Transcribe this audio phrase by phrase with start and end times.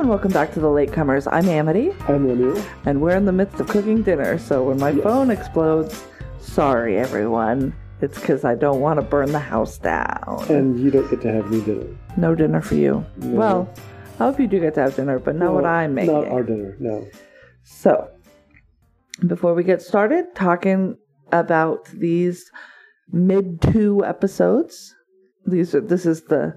[0.00, 1.28] and welcome back to the Latecomers.
[1.30, 2.64] I'm Amity, I'm Lemieux.
[2.86, 4.38] and we're in the midst of cooking dinner.
[4.38, 5.02] So when my Yes.
[5.02, 6.04] phone explodes,
[6.38, 7.74] sorry everyone.
[8.00, 10.46] It's because I don't want to burn the house down.
[10.48, 11.86] And you don't get to have any dinner.
[12.16, 13.04] no dinner for you.
[13.18, 13.36] No.
[13.38, 13.68] Well,
[14.18, 16.14] I hope you do get to have dinner, but not what I'm making.
[16.14, 17.06] Not our dinner, no.
[17.62, 18.08] So,
[19.26, 20.96] before we get started talking
[21.30, 22.50] about these
[23.12, 24.94] mid two episodes,
[25.44, 26.56] these are this is the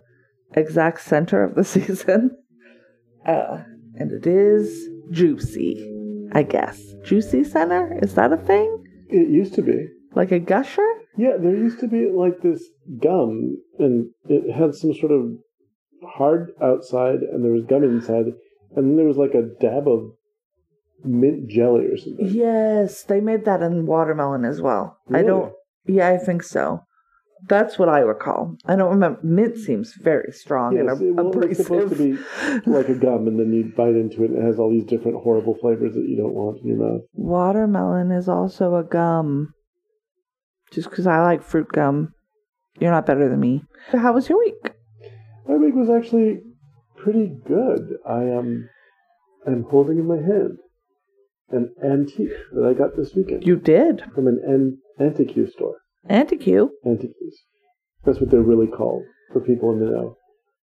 [0.53, 2.37] exact center of the season,
[3.25, 3.63] uh,
[3.95, 5.89] and it is juicy.
[6.33, 8.83] I guess juicy center is that a thing?
[9.09, 9.87] It used to be.
[10.15, 10.87] Like a gusher?
[11.17, 12.63] Yeah, there used to be like this
[12.99, 15.37] gum, and it had some sort of
[16.03, 18.25] hard outside, and there was gum inside,
[18.75, 20.11] and then there was like a dab of
[21.03, 22.27] mint jelly or something.
[22.27, 24.97] Yes, they made that in watermelon as well.
[25.11, 25.53] I don't.
[25.85, 26.83] Yeah, I think so.
[27.47, 28.55] That's what I recall.
[28.65, 29.19] I don't remember.
[29.23, 32.17] Mint seems very strong Yes, and it, well, it's supposed to be
[32.69, 35.21] like a gum, and then you bite into it, and it has all these different
[35.23, 37.01] horrible flavors that you don't want in your mouth.
[37.13, 39.53] Watermelon is also a gum.
[40.71, 42.13] Just because I like fruit gum,
[42.79, 43.63] you're not better than me.
[43.91, 44.71] So how was your week?
[45.47, 46.39] My week was actually
[46.97, 47.97] pretty good.
[48.07, 48.69] I am,
[49.45, 50.57] um, am holding in my hand
[51.49, 54.01] an antique that I got this weekend You did.
[54.15, 55.75] from an an- antique store.
[56.09, 56.47] Antique.
[56.85, 57.43] Antiques.
[58.05, 60.17] That's what they're really called for people in the know.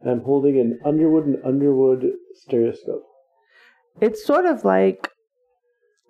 [0.06, 3.02] I'm holding an Underwood and Underwood stereoscope.
[4.00, 5.08] It's sort of like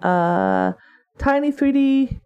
[0.03, 0.73] uh
[1.19, 2.21] tiny 3D.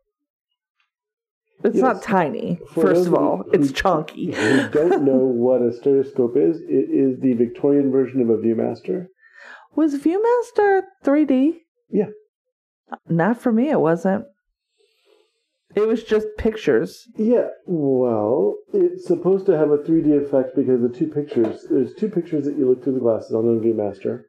[1.65, 1.83] It's Yes.
[1.83, 3.37] not tiny, For first those of of all.
[3.39, 4.33] who- It's chunky.
[4.33, 4.39] If
[4.75, 9.07] you don't know what a stereoscope is, it is the Victorian version of a ViewMaster.
[9.75, 11.61] Was Viewmaster 3D?
[11.91, 12.11] Yeah.
[13.09, 14.27] Not for me, it wasn't.
[15.75, 17.07] It was just pictures.
[17.17, 22.09] Yeah, well, it's supposed to have a 3D effect because the two pictures, there's two
[22.09, 24.23] pictures that you look through the glasses on the ViewMaster,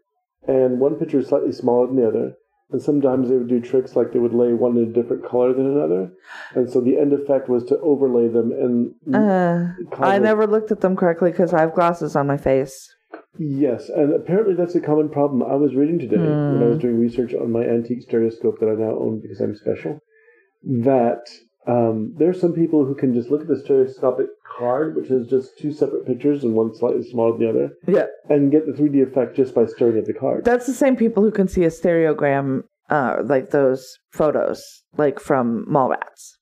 [0.47, 2.33] and one picture is slightly smaller than the other.
[2.71, 5.53] And sometimes they would do tricks like they would lay one in a different color
[5.53, 6.11] than another.
[6.55, 10.81] And so the end effect was to overlay them and Uh, I never looked at
[10.81, 12.89] them correctly because I have glasses on my face.
[13.37, 15.43] Yes, and apparently that's a common problem.
[15.43, 16.17] I was reading today
[16.47, 16.69] when I Hmm.
[16.71, 19.99] was doing research on my antique stereoscope that I now own because I'm special.
[20.65, 21.21] That
[21.67, 24.27] um, there are some people who can just look at the stereoscopic
[24.57, 28.05] card, which is just two separate pictures and one slightly smaller than the other, Yeah.
[28.29, 30.45] and get the 3D effect just by staring at the card.
[30.45, 34.63] That's the same people who can see a stereogram, uh, like those photos,
[34.97, 36.33] like from Mallrats.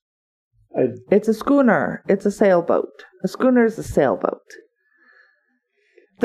[0.76, 2.02] I, It's a schooner.
[2.08, 2.90] It's a sailboat.
[3.22, 4.42] A schooner is a sailboat.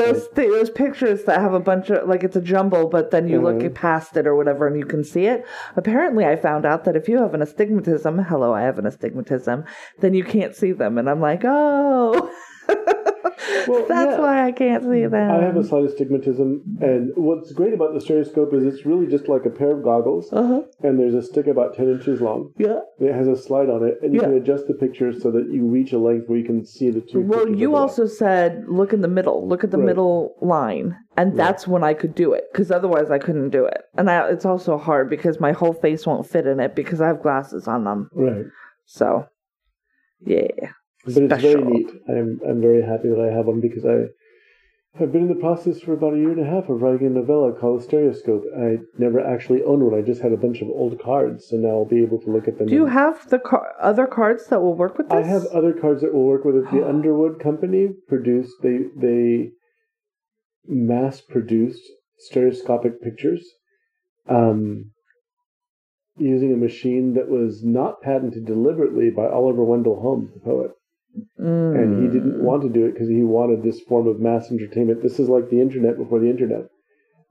[0.00, 3.28] Those th- those pictures that have a bunch of like it's a jumble, but then
[3.28, 3.62] you Mhm.
[3.62, 5.44] look past it or whatever, and you can see it.
[5.76, 9.64] Apparently, I found out that if you have an astigmatism, hello, I have an astigmatism,
[10.00, 12.30] then you can't see them, and I'm like, oh,
[13.66, 14.20] Well, that's yeah.
[14.20, 15.30] why I can't see them.
[15.30, 19.28] I have a slight astigmatism, and what's great about the stereoscope is it's really just
[19.28, 20.62] like a pair of goggles, uh huh.
[20.82, 22.52] and there's a stick about 10 inches long.
[22.58, 22.80] Yeah.
[22.98, 24.26] It has a slide on it, and you Yeah.
[24.28, 27.00] can adjust the pictures so that you reach a length where you can see the
[27.00, 27.20] two.
[27.22, 29.86] Well, you also said look in the middle, look at the Right.
[29.86, 33.82] middle line, and that's when I could do it because otherwise I couldn't do it.
[33.96, 37.06] And I, it's also hard because my whole face won't fit in it because I
[37.06, 38.10] have glasses on them.
[38.14, 38.44] right,
[38.84, 39.26] So,
[40.20, 40.72] yeah,
[41.04, 41.90] but it's very neat.
[42.08, 44.08] I'm I'm very happy that I have one because I
[45.00, 47.10] I've been in the process for about a year and a half of writing a
[47.10, 48.42] novella called Stereoscope.
[48.58, 49.96] I never actually owned one.
[49.96, 52.48] I just had a bunch of old cards, so now I'll be able to look
[52.48, 52.66] at them.
[52.66, 55.24] do you have the car- other cards that will work with this?
[55.24, 56.70] I have other cards that will work with it.
[56.72, 59.50] The Underwood Company produced they they
[60.66, 61.82] mass produced
[62.18, 63.48] stereoscopic pictures
[64.28, 64.90] um,
[66.18, 70.72] using a machine that was not patented deliberately by Oliver Wendell Holmes, the poet.
[71.38, 72.12] And he Mm.
[72.12, 75.02] didn't want to do it because he wanted this form of mass entertainment.
[75.02, 76.66] This is like the internet before the internet.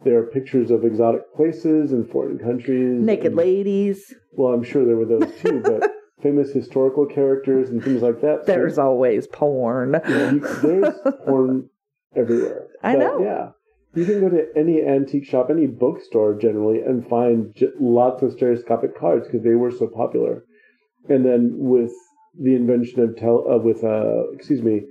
[0.04, 3.02] There are pictures of exotic places and foreign countries.
[3.02, 4.14] naked and- ladies.
[4.34, 5.92] Well, I'm sure there were those too, but
[6.22, 8.46] famous historical characters and things like that.
[8.46, 10.00] So- There's always porn.
[10.08, 10.94] yeah, you, there's
[11.26, 11.70] porn
[12.16, 12.68] everywhere.
[12.84, 13.22] I But, know.
[13.24, 13.50] Yeah.
[13.96, 18.32] You can go to any antique shop, any bookstore generally, and find j- lots of
[18.34, 20.44] stereoscopic cards because they were so popular.
[21.10, 21.92] And then with
[22.42, 24.82] the invention of tel- uh, with uh, excuse me,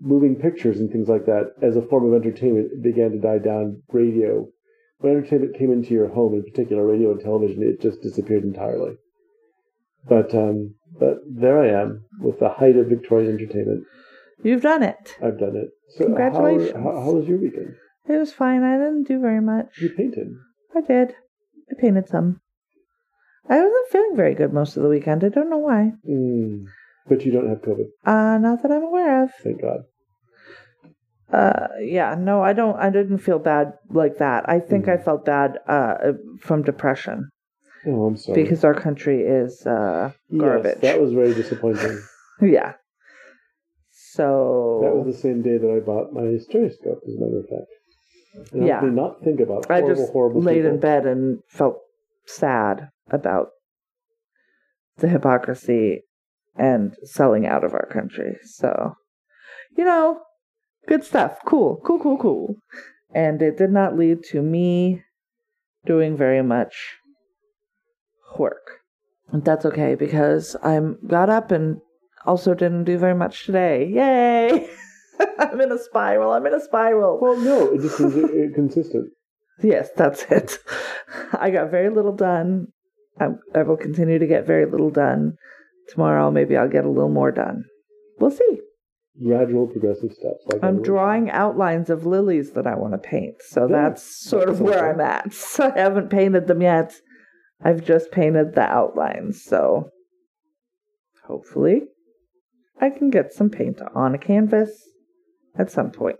[0.00, 3.82] moving pictures and things like that as a form of entertainment, began to die down.
[3.92, 4.48] Radio,
[4.98, 8.96] when entertainment came into your home, in particular radio and television, it just disappeared entirely.
[10.08, 13.84] But um, but there I am with the height of Victorian entertainment.
[14.42, 15.16] You've done it.
[15.22, 15.70] I've done it.
[15.96, 16.72] So Congratulations.
[16.76, 17.74] How, how, how was your weekend?
[18.08, 18.62] It was fine.
[18.62, 19.78] I didn't do very much.
[19.80, 20.28] You painted.
[20.74, 21.14] I did.
[21.70, 22.40] I painted some.
[23.48, 25.24] I wasn't feeling very good most of the weekend.
[25.24, 25.92] I don't know why.
[26.08, 26.64] Mm.
[27.08, 29.30] But you don't have COVID, Uh, not that I'm aware of.
[29.42, 29.80] thank God.
[31.32, 32.76] Uh, yeah, no, I don't.
[32.78, 34.48] I didn't feel bad like that.
[34.48, 37.28] I think I felt bad uh, from depression
[37.86, 38.42] Oh, I'm sorry.
[38.42, 40.78] because our country is uh, garbage.
[40.82, 41.98] Yes, that was very disappointing.
[42.42, 42.72] yeah.
[43.90, 47.48] So that was the same day that I bought my stereoscope, as a matter of
[47.48, 48.52] fact.
[48.54, 48.78] And Yeah.
[48.78, 50.70] I did not think about I horrible, just horrible laid people.
[50.74, 51.78] in bed and felt
[52.26, 53.48] sad about
[54.98, 56.02] the hypocrisy
[56.56, 58.36] and selling out of our country.
[58.44, 58.94] So,
[59.76, 60.20] you know,
[60.88, 61.38] good stuff.
[61.46, 62.56] Cool, cool, cool, cool.
[63.14, 65.02] And it did not lead to me
[65.86, 66.74] doing very much
[68.38, 68.80] work.
[69.30, 71.80] And that's okay because I'm got up and
[72.26, 73.86] also didn't do very much today.
[73.86, 74.68] Yay!
[75.38, 76.32] I'm in a spiral.
[76.32, 77.18] I'm in a spiral.
[77.20, 78.10] Well, no, it just uh,
[78.54, 79.10] consistent.
[79.62, 80.58] Yes, that's it.
[81.32, 82.68] I got very little done.
[83.20, 85.36] I'm, I will continue to get very little done.
[85.88, 87.64] Tomorrow, maybe I'll get a little more done.
[88.18, 88.60] We'll see.
[89.24, 90.44] Gradual, progressive steps.
[90.46, 93.36] Like I'm drawing outlines of lilies that I want to paint.
[93.48, 94.88] So Yeah, that's sort of where okay.
[94.90, 95.32] I'm at.
[95.32, 96.94] So I haven't painted them yet.
[97.62, 99.42] I've just painted the outlines.
[99.42, 99.90] So
[101.26, 101.82] hopefully
[102.80, 104.70] I can get some paint on a canvas
[105.58, 106.18] at some point.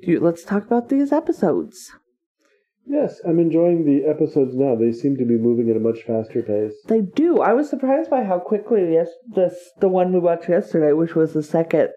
[0.00, 1.92] You, let's talk about these episodes.
[2.90, 4.74] Yes, I'm enjoying the episodes now.
[4.74, 6.74] They seem to be moving at a much faster pace.
[6.88, 7.38] They do.
[7.40, 11.32] I was surprised by how quickly yes, this the one we watched yesterday, which was
[11.32, 11.90] the second.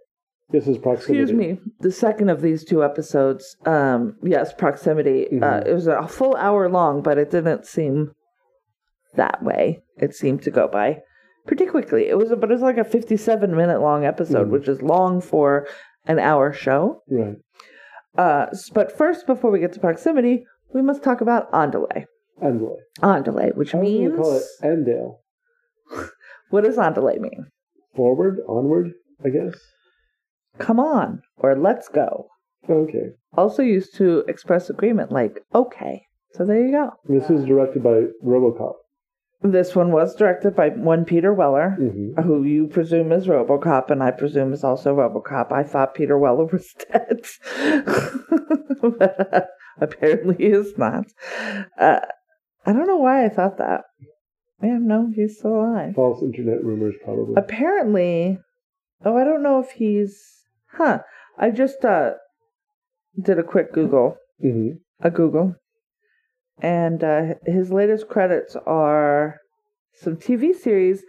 [0.51, 1.24] This is proximity.
[1.24, 3.56] Excuse me, the second of these two episodes.
[3.66, 5.28] Um, yes, proximity.
[5.42, 5.68] Uh, Mhm.
[5.68, 8.12] it was a full hour long, but it didn't seem
[9.16, 9.81] that way.
[9.98, 11.01] It seemed to go by
[11.48, 12.07] pretty quickly.
[12.07, 14.51] It was, but it was like a fifty-seven minute long episode, Mhm.
[14.51, 15.66] which is long for
[16.06, 17.01] an hour show.
[17.10, 17.38] Right.
[18.16, 22.06] Uh, but first, before we get to proximity, we must talk about Andale.
[22.42, 22.78] Andale.
[23.02, 25.16] Andale, which I was means to call it Andale.
[26.50, 27.48] what does Andale mean?
[27.96, 28.92] Forward, onward,
[29.24, 29.54] I guess.
[30.58, 32.28] come on or let's go.
[32.70, 33.12] Okay.
[33.36, 36.04] Also used to express agreement like okay.
[36.34, 36.92] So there you go.
[37.08, 38.74] This is directed by RoboCop.
[39.44, 44.02] This one was directed by one Peter Weller, hmm who you presume is RoboCop, and
[44.02, 45.52] I presume is also RoboCop.
[45.52, 47.20] I thought Peter Weller was dead,
[48.81, 49.42] but uh,
[49.81, 51.06] apparently he is not.
[51.80, 52.00] Uh,
[52.66, 53.81] I don't know why I thought that.
[54.62, 55.96] Yeah, no, he's still alive.
[55.96, 57.34] False internet rumors, probably.
[57.36, 58.38] Apparently,
[59.04, 60.22] oh, I don't know if he's.
[60.72, 61.00] Huh.
[61.38, 62.12] I just uh
[63.22, 64.18] did a quick Google.
[64.42, 64.70] hmm
[65.02, 65.56] a Google.
[66.62, 69.38] And uh, his latest credits are
[69.96, 71.04] some TV series,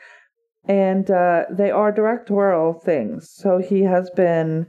[0.66, 3.31] and uh, they are directorial things.
[3.32, 4.66] So he has been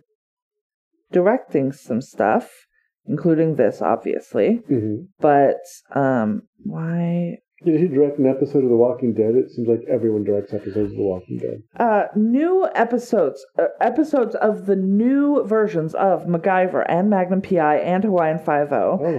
[1.12, 2.65] directing some stuff,
[3.08, 4.62] including this, obviously.
[4.68, 5.58] hmm But
[5.94, 7.38] um, why?
[7.64, 9.34] Did he direct an episode of The Walking Dead?
[9.36, 11.64] It seems like everyone directs episodes of The Walking Dead.
[11.80, 18.04] Uh, new episodes, uh, episodes of the new versions of MacGyver and Magnum PI and
[18.04, 19.00] Hawaiian Five O.
[19.02, 19.12] Oh,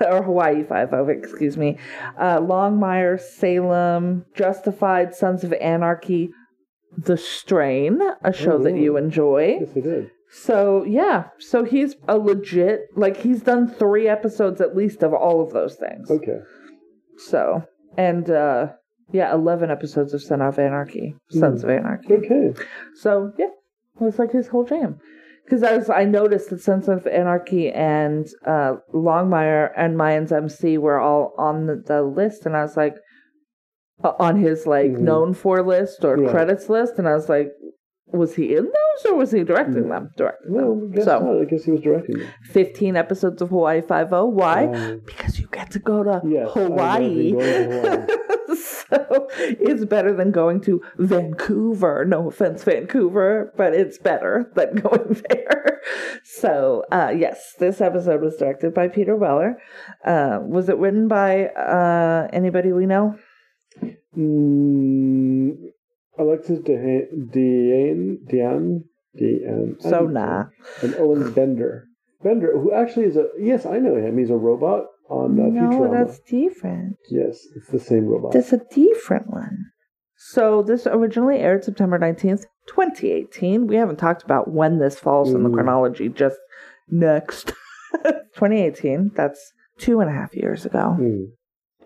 [0.00, 0.10] wow.
[0.10, 1.78] or Hawaii Five O, excuse me.
[2.18, 6.30] Uh, Longmire, Salem, Justified, Sons of Anarchy,
[6.96, 9.58] The Strain, a show that you enjoy.
[9.60, 10.10] yes, he did.
[10.36, 15.40] So yeah, so he's a legit like he's done three episodes at least of all
[15.40, 16.10] of those things.
[16.10, 16.38] Okay.
[17.16, 17.62] So
[17.96, 18.72] and uh
[19.12, 22.14] yeah, eleven episodes of Son of Anarchy, Sons of Anarchy.
[22.14, 22.52] Okay.
[22.94, 24.98] So yeah, it was like his whole jam.
[25.44, 30.78] Because I was, I noticed that Sons of Anarchy and uh, Longmire and Mayans MC
[30.78, 32.96] were all on the, the list, and I was like,
[34.02, 35.00] uh, on his like Mhm.
[35.00, 36.30] known for list or Right.
[36.30, 37.52] credits list, and I was like,
[38.16, 40.10] was he in those or was he directing them?
[40.16, 40.90] Directing Well, them.
[40.92, 41.40] I guess So not.
[41.42, 42.28] I guess he was directing them.
[42.44, 44.24] fifteen episodes of Hawaii Five O.
[44.26, 44.66] Why?
[44.66, 47.32] Um, because you get to go to Yes, Hawaii.
[47.32, 48.20] to
[48.56, 52.04] so it's better than going to Vancouver.
[52.04, 55.80] No offense, Vancouver, but it's better than going there.
[56.22, 59.58] So, uh, yes, this episode was directed by Peter Weller.
[60.04, 63.16] Uh, was it written by uh, anybody we know?
[64.16, 65.56] mm,
[66.18, 69.76] Alexis Dehaene, Deanne, Deanne.
[69.80, 70.44] I So nah.
[70.82, 71.84] And Owen Bender.
[72.22, 74.18] Bender, who actually is a, yes, I know him.
[74.18, 76.06] He's a robot on uh, No, Futurama.
[76.06, 76.96] that's different.
[77.10, 78.32] Yes, it's the same robot.
[78.32, 79.58] That's a different one.
[80.16, 83.66] So this originally aired September 19th, 2018.
[83.66, 85.54] We haven't talked about when this falls in the Mm.
[85.54, 86.38] chronology, just
[86.88, 87.52] next.
[88.34, 89.10] 2018.
[89.14, 90.94] That's two and a half years ago.
[90.98, 91.24] Hmm.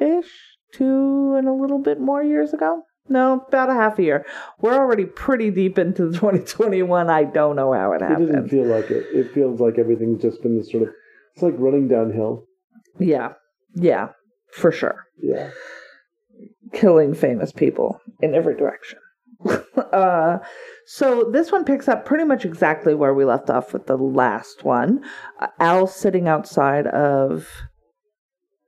[0.02, 0.30] Ish.
[0.73, 2.82] Two and a little bit more years ago?
[3.09, 4.27] No, about a half a year.
[4.61, 7.09] We're already pretty deep into 2021.
[7.11, 8.29] I don't know how it happened.
[8.29, 9.07] It doesn't feel like it.
[9.12, 10.88] It feels like everything's just been this sort of,
[11.35, 12.45] it's like running downhill.
[12.99, 13.33] Yeah.
[13.75, 14.09] Yeah.
[14.53, 15.05] For sure.
[15.23, 15.50] Yeah.
[16.73, 18.99] Killing famous people in every direction.
[19.93, 20.38] uh,
[20.87, 24.65] so this one picks up pretty much exactly where we left off with the last
[24.65, 25.00] one.
[25.38, 27.49] Uh, Al sitting outside of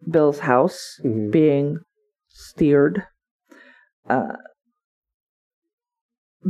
[0.08, 1.30] Bill's house, Mhm.
[1.30, 1.78] being
[2.28, 3.04] steered.
[4.10, 4.36] Uh,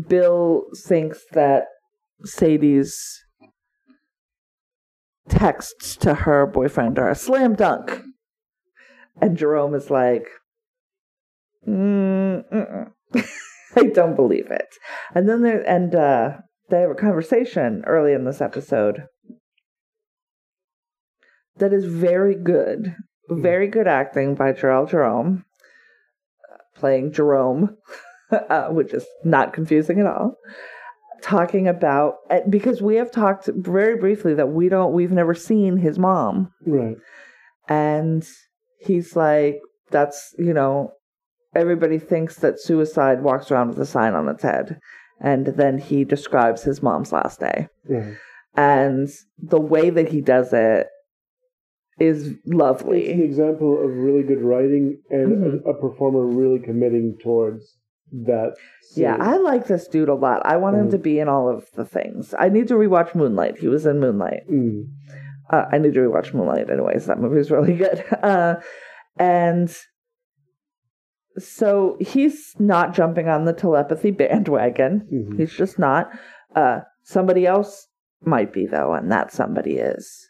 [0.09, 1.65] Bill thinks that
[2.25, 3.23] Sadie's
[5.29, 8.01] texts to her boyfriend are a slam dunk.
[9.21, 10.27] And Jerome is like,
[11.69, 12.91] mm.
[13.77, 14.69] I don't believe it.
[15.15, 16.39] And then there, and uh,
[16.71, 19.05] they have a conversation early in this episode
[21.57, 22.95] that is very good,
[23.29, 25.45] very good acting by Jharrel Jerome,
[26.81, 27.77] playing Jerome,
[28.33, 30.37] uh, which is not confusing at all.
[31.23, 35.77] Talking about uh, because we have talked very briefly that we don't, we've never seen
[35.77, 36.97] his mom, Right.
[37.69, 38.27] and
[38.79, 39.61] he's like,
[39.91, 40.93] that's you know,
[41.55, 44.79] everybody thinks that suicide walks around with a sign on its head,
[45.21, 47.69] and then he describes his mom's last day
[48.57, 49.09] and
[49.39, 50.87] the way that he does it
[52.01, 53.05] is lovely.
[53.07, 55.67] It's an example of really good writing and Mhm.
[55.67, 57.77] a, a performer really committing towards
[58.13, 58.55] that.
[58.97, 59.17] Yeah.
[59.21, 60.43] I like this dude a lot.
[60.45, 60.93] I want him Mhm.
[60.93, 62.35] to be in all of the things.
[62.39, 63.59] I need to rewatch Moonlight.
[63.59, 64.49] He was in Moonlight.
[64.51, 64.89] Mm.
[65.51, 67.07] Uh, I need to rewatch Moonlight anyways.
[67.07, 68.03] That movie's really good.
[68.23, 68.57] Uh,
[69.19, 69.71] and
[71.39, 75.07] so he's not jumping on the telepathy bandwagon.
[75.13, 75.39] Mhm.
[75.39, 76.11] He's just not.
[76.55, 77.87] Uh, somebody else
[78.25, 80.29] might be though, and that somebody is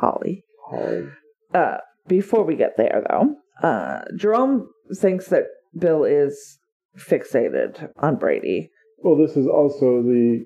[0.00, 0.44] Holly.
[0.70, 1.12] Hard.
[1.54, 3.34] uh, before we get there, though,
[3.66, 5.44] uh, Jerome thinks that
[5.78, 6.58] Bill is
[6.98, 8.70] fixated on Brady.
[9.02, 10.44] Well, this is also the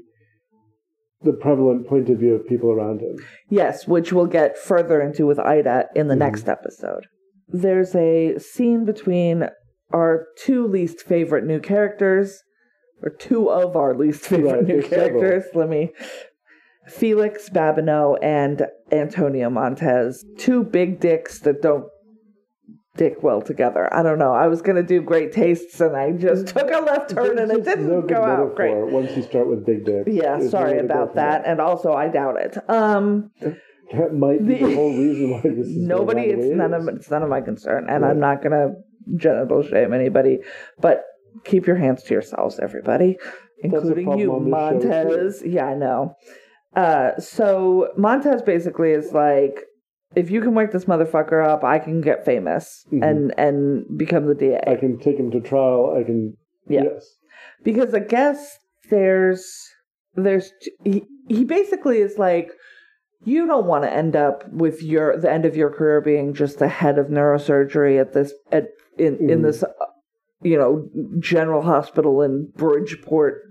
[1.22, 3.16] the prevalent point of view of people around him.
[3.48, 6.18] Yes, which we'll get further into with Ida in the Mhm.
[6.18, 7.06] next episode.
[7.48, 9.48] There's a scene between
[9.90, 12.42] our two least favorite new characters,
[13.02, 15.20] or two of our least favorite Right, new there's several.
[15.22, 15.54] characters.
[15.54, 15.92] Let me.
[16.88, 21.84] Felix Babineau and Antonio Montez, two big dicks that don't
[22.96, 23.92] dick well together.
[23.92, 24.32] I don't know.
[24.32, 27.64] I was gonna do great tastes, and I just took a left turn, and it
[27.64, 28.76] didn't no go out great.
[28.76, 30.04] Once you start with big dick.
[30.06, 32.56] Yeah, sorry to go about that, and also I doubt it.
[32.70, 33.30] Um,
[33.92, 36.86] That might be The- the whole reason why this is nobody, going it's none is.
[36.88, 38.10] of it's none of my concern, and Right.
[38.10, 38.76] I'm not gonna
[39.16, 40.40] genital shame anybody,
[40.80, 41.02] but
[41.44, 43.18] keep your hands to yourselves, everybody,
[43.58, 44.88] including you, on this show, too.
[44.88, 45.42] Montez.
[45.44, 46.14] Yeah, I know.
[46.76, 49.64] Uh, so Montez basically is like,
[50.16, 53.02] if you can wake this motherfucker up, I can get famous Mhm.
[53.08, 54.60] and and become the DA.
[54.66, 55.94] I can take him to trial.
[55.98, 56.36] I can.
[56.68, 56.84] Yeah.
[56.84, 57.16] Yes.
[57.62, 58.58] because I guess
[58.90, 59.44] there's
[60.14, 60.52] there's
[60.84, 62.50] he, he basically is like
[63.24, 66.58] you don't want to end up with your the end of your career being just
[66.58, 69.42] the head of neurosurgery at this at in in Mhm.
[69.42, 69.68] this uh,
[70.42, 70.88] you know
[71.20, 73.42] general hospital in Bridgeport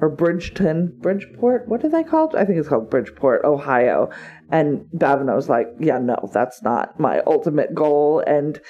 [0.00, 1.68] or Bridgeton Bridgeport?
[1.68, 2.34] What are they called?
[2.34, 4.10] I think it's called Bridgeport Ohio.
[4.50, 8.22] And Babineau's like yeah no that's not my ultimate goal.
[8.26, 8.60] And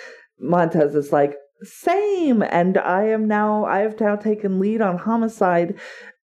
[0.40, 2.42] Montez is like same.
[2.42, 5.78] And i am now i have now taken lead on homicide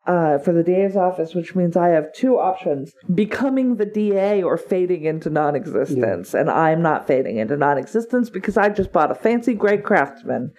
[0.06, 4.58] uh, for the DA's office, which means I have two options becoming the DA or
[4.58, 6.34] fading into non existence.
[6.34, 10.52] And I'm not fading into non existence because I just bought a fancy gray craftsman.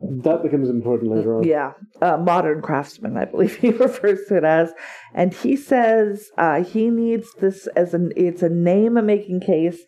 [0.00, 1.44] That becomes important later on.
[1.44, 4.72] Yeah, uh, modern craftsman, I believe he refers to it as.
[5.12, 9.80] And he says uh, he needs this as an it's a name making case,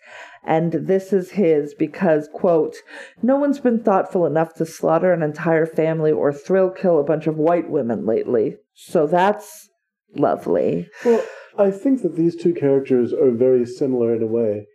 [0.45, 2.77] and this is his because quote,
[3.23, 7.29] no one's been thoughtful enough to slaughter an entire family or thrill kill a bunch
[7.29, 8.57] of white women lately.
[8.75, 9.69] So that's
[10.17, 10.89] lovely.
[11.05, 11.25] Well,
[11.57, 14.67] I think that these two characters are very similar in a way.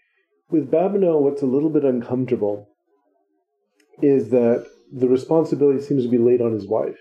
[0.50, 2.70] With Babineau, what's a little bit uncomfortable
[4.02, 6.98] is that the responsibility seems to be laid on his wife.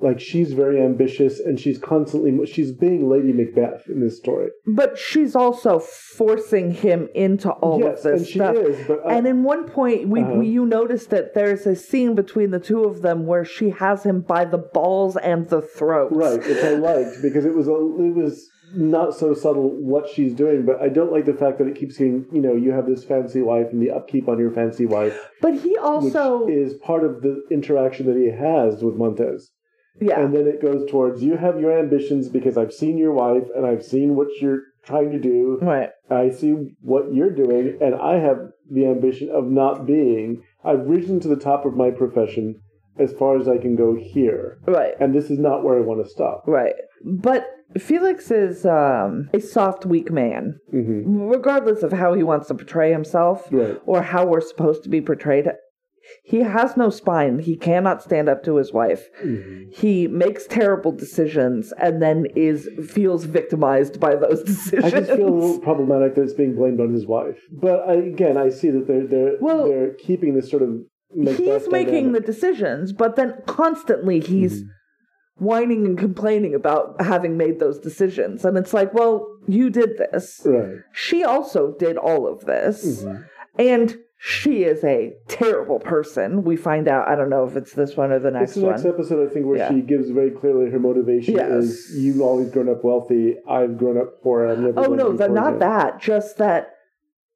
[0.00, 4.50] Like she's very ambitious and she's constantly she's being Lady Macbeth in this story.
[4.64, 8.54] But she's also forcing him into all yes, of this and she stuff.
[8.54, 10.34] is, but I- And in one point, we, Uh-huh.
[10.34, 14.04] we you notice that there's a scene between the two of them where she has
[14.04, 16.12] him by the balls and the throat.
[16.12, 20.34] Right, which I liked because it was a, it was not so subtle what she's
[20.34, 22.86] doing, but I don't like the fact that it keeps saying, you know, you have
[22.86, 26.74] this fancy wife and the upkeep on your fancy wife, But he also, which is
[26.74, 29.50] part of the interaction that he has with Montez.
[30.00, 33.44] yeah, And then it goes towards you have your ambitions because I've seen your wife
[33.56, 35.58] and I've seen what you're trying to do.
[35.62, 38.38] right, I see what you're doing, and I have
[38.70, 40.42] the ambition of not being.
[40.64, 42.60] I've risen to the top of my profession
[42.98, 46.02] as far as I can go here, right, and this is not where I want
[46.04, 46.44] to stop.
[46.46, 46.74] right.
[47.04, 47.46] But
[47.76, 52.90] Felix is um, a soft, weak man, hmm regardless of how he wants to portray
[52.90, 53.78] himself Right.
[53.84, 55.46] or how we're supposed to be portrayed.
[56.24, 57.38] he has no spine.
[57.38, 59.10] He cannot stand up to his wife.
[59.22, 59.70] Mhm.
[59.74, 64.84] He makes terrible decisions and then is feels victimized by those decisions.
[64.86, 67.38] I just feel a little problematic that it's being blamed on his wife.
[67.52, 70.70] But I, again, I see that they're they're Well, they're keeping this sort of
[71.36, 74.70] he's making the decisions, but then constantly he's Mm-hmm.
[75.38, 78.44] Whining and complaining about having made those decisions.
[78.44, 80.42] And it's like, well, you did this.
[80.44, 80.78] right.
[80.92, 83.04] She also did all of this.
[83.04, 83.24] Mhm.
[83.58, 86.42] And she is a terrible person.
[86.42, 88.66] We find out, I don't know if it's this one or the next It's the
[88.70, 89.70] next episode, I think, where Yeah.
[89.70, 91.50] she gives very clearly her motivation Yes.
[91.64, 95.10] is you've always grown up wealthy, I've grown up poor, I'm never Oh no, to
[95.12, 95.58] be that poor not again.
[95.60, 96.00] that.
[96.00, 96.74] Just that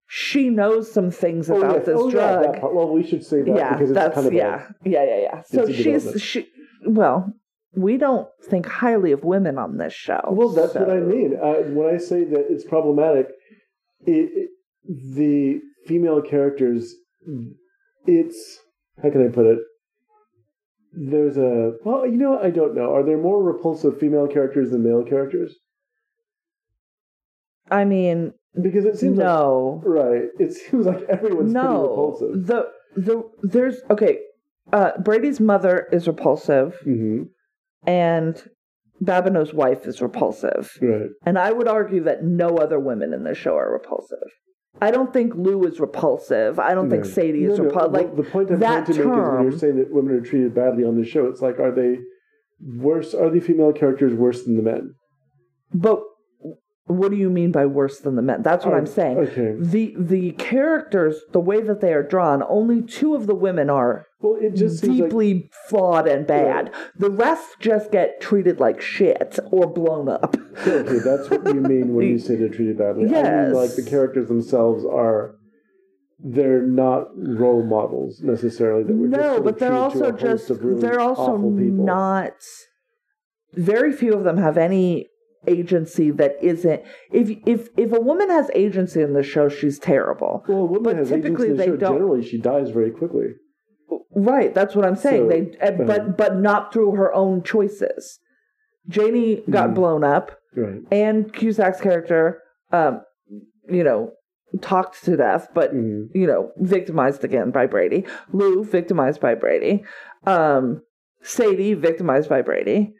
[0.06, 1.86] she knows some things Oh, about yes.
[1.86, 2.60] this oh, Yeah, drug.
[2.60, 2.74] part.
[2.74, 5.42] Well, we should say that yeah, because it's that's kind of yeah, yeah, yeah, yeah.
[5.42, 6.48] So she's she.
[6.84, 7.32] Well,
[7.74, 10.20] we don't think highly of women on this show.
[10.30, 11.36] Well, that's what I mean.
[11.40, 13.28] Uh, when I say that it's problematic,
[14.06, 14.50] it, it,
[15.14, 16.94] the female characters,
[18.06, 18.58] it's
[19.02, 19.58] how can I put it?
[20.94, 22.94] There's a well, you know, I don't know.
[22.94, 25.56] Are there more repulsive female characters than male characters?
[27.70, 30.24] I mean, Because it seems like no, right.
[30.38, 31.82] It seems like everyone's pretty no.
[31.88, 32.46] repulsive.
[32.46, 34.18] The the there's okay.
[34.72, 37.22] Uh, Brady's mother is repulsive, hmm
[37.86, 38.42] and
[39.02, 40.70] Babineau's wife is repulsive.
[40.80, 41.08] Right.
[41.26, 44.28] And I would argue that no other women in this show are repulsive.
[44.80, 46.58] I don't think Lou is repulsive.
[46.58, 47.10] I don't think No.
[47.10, 47.92] Sadie is No, no, repulsive.
[47.92, 50.20] well, Like the point I'm trying to make is when you're saying that women are
[50.20, 51.98] treated badly on the show, it's like are they
[52.78, 53.12] worse?
[53.14, 54.94] Are the female characters worse than the men?
[55.74, 56.00] But
[56.86, 58.42] what do you mean by worse than the men?
[58.42, 59.18] That's what Oh, I'm saying.
[59.18, 59.54] okay.
[59.58, 64.06] The the characters, the way that they are drawn, only two of the women are
[64.22, 66.72] Well, it just seems like deeply flawed and bad.
[66.96, 70.36] The rest just get treated like shit or blown up.
[70.66, 70.98] okay.
[70.98, 73.06] That's what you mean when you say they're treated badly.
[73.06, 73.46] I Yes.
[73.48, 75.36] mean, like the characters themselves are.
[76.24, 78.84] They're not role models necessarily.
[78.84, 82.34] That we're just no, of but they're also just really they're also not
[83.54, 85.08] very few of them have any
[85.48, 86.80] agency that isn't
[87.10, 90.82] if if if a woman has agency in the show she's terrible Well, a woman
[90.84, 91.76] but has typically agency in the they show.
[91.76, 93.26] don't- Generally, she dies very quickly.
[94.14, 98.18] Right that's what i'm saying So, they uh, but but not through her own choices
[98.88, 99.74] janie got Mhm.
[99.74, 100.82] blown up Right.
[100.90, 103.02] and cusack's character um
[103.68, 104.12] you know
[104.60, 106.08] talked to death but Mhm.
[106.14, 108.04] you know, victimized again by Brady.
[108.34, 109.82] Lou victimized by Brady.
[110.26, 110.82] Um,
[111.22, 112.92] Sadie victimized by Brady.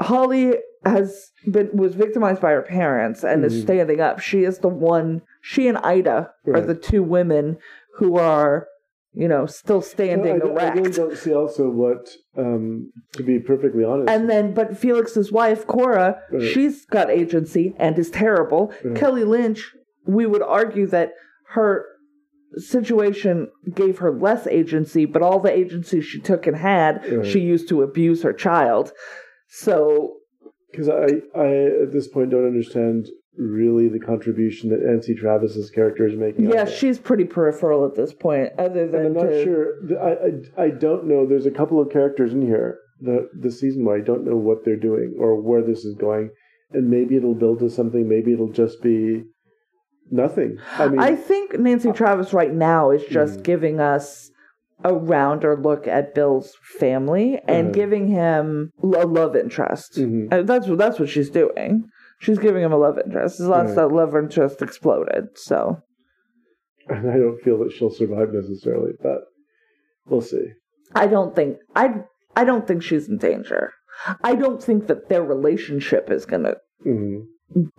[0.00, 3.62] Holly has been was victimized by her parents and is Mhm.
[3.62, 4.18] standing up.
[4.20, 5.22] She is the one.
[5.40, 7.56] She and Ida are the two women
[7.96, 8.66] who are,
[9.14, 13.38] you know, still standing Well, I, I really don't see also what, um, to be
[13.38, 16.42] perfectly honest, And then, but Felix's wife, Cora, Right.
[16.42, 18.72] she's got agency and is terrible.
[18.82, 18.96] Right.
[18.96, 19.72] Kelly Lynch,
[20.06, 21.12] we would argue that
[21.50, 21.84] her
[22.56, 27.26] situation gave her less agency, but all the agency she took and had, Right.
[27.26, 28.92] she used to abuse her child.
[29.48, 30.16] So,
[30.70, 31.46] because I, I
[31.82, 36.50] at this point don't understand really the contribution that Nancy Travis's character is making.
[36.50, 39.98] yeah, she's pretty peripheral at this point, other And than I'm not to- sure.
[40.00, 41.26] I, I I don't know.
[41.26, 44.64] There's a couple of characters in here the the season where I don't know what
[44.64, 46.30] they're doing or where this is going,
[46.72, 48.08] and maybe it'll build to something.
[48.08, 49.24] Maybe it'll just be
[50.10, 50.58] nothing.
[50.78, 53.44] I mean, I think Nancy Travis right now is just Mhm.
[53.44, 54.30] giving us
[54.84, 57.72] a rounder look at Bill's family and Uh-huh.
[57.72, 59.96] giving him a love interest.
[59.96, 60.28] Mhm.
[60.32, 61.84] Uh, That's what that's what she's doing.
[62.22, 63.40] She's giving him a love interest.
[63.40, 65.36] As long as that love interest exploded.
[65.36, 65.82] So
[66.88, 69.22] and I don't feel that she'll survive necessarily, but
[70.06, 70.52] we'll see.
[70.94, 72.04] I don't think I
[72.36, 73.72] I don't think she's in danger.
[74.22, 76.54] I don't think that their relationship is gonna
[76.84, 77.22] hmm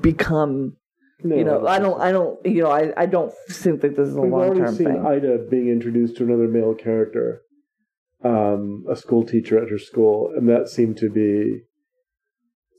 [0.01, 0.75] become
[1.23, 4.09] No, you know, I don't I don't you know, I, I don't think that this
[4.09, 5.05] is a We've long already term seen.
[5.05, 7.43] Ida being introduced to another male character,
[8.25, 11.61] um, a school teacher at her school, and that seemed to be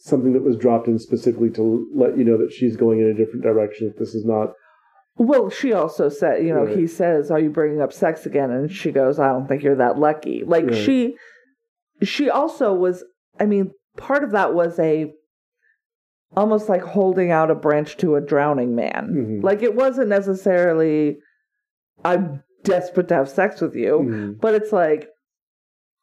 [0.04, 3.14] something that was dropped in specifically to let you know that she's going in a
[3.14, 3.86] different direction.
[3.88, 4.52] That this is not.
[5.16, 6.76] Well, she also said, you know, Right.
[6.76, 9.76] he says, "Are you bringing up sex again?" And she goes, "I don't think you're
[9.76, 10.74] that lucky." Like Right.
[10.74, 11.16] she,
[12.02, 13.02] she also was.
[13.40, 15.12] I mean, part of that was a
[16.36, 19.08] almost like holding out a branch to a drowning man.
[19.40, 19.42] Mhm.
[19.42, 21.18] Like it wasn't necessarily,
[22.04, 24.40] "I'm desperate to have sex with you," Mhm.
[24.40, 25.08] but it's like,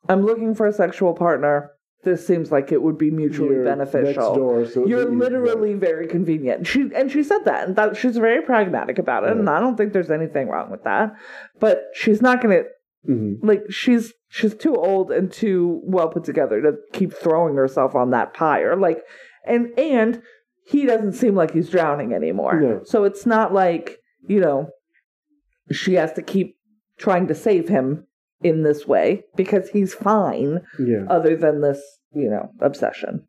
[0.10, 1.72] "I'm looking for a sexual partner."
[2.04, 4.34] This seems like it would be mutually You're beneficial.
[4.36, 6.66] Door, so You're you- literally very convenient.
[6.66, 9.76] She and she said that, and that she's very pragmatic about it, and I don't
[9.78, 11.14] think there's anything wrong with that.
[11.60, 12.64] But she's not gonna
[13.08, 13.38] Mhm.
[13.44, 18.10] like she's she's too old and too well put together to keep throwing herself on
[18.12, 18.76] that pyre.
[18.76, 19.04] Like,
[19.46, 20.22] and and
[20.66, 22.60] he doesn't seem like he's drowning anymore.
[22.62, 22.82] No.
[22.84, 24.70] So it's not like you know
[25.72, 26.56] she has to keep
[26.98, 28.06] trying to save him
[28.44, 31.06] in this way because he's fine Yeah.
[31.10, 31.82] other than this,
[32.14, 33.28] you know, obsession.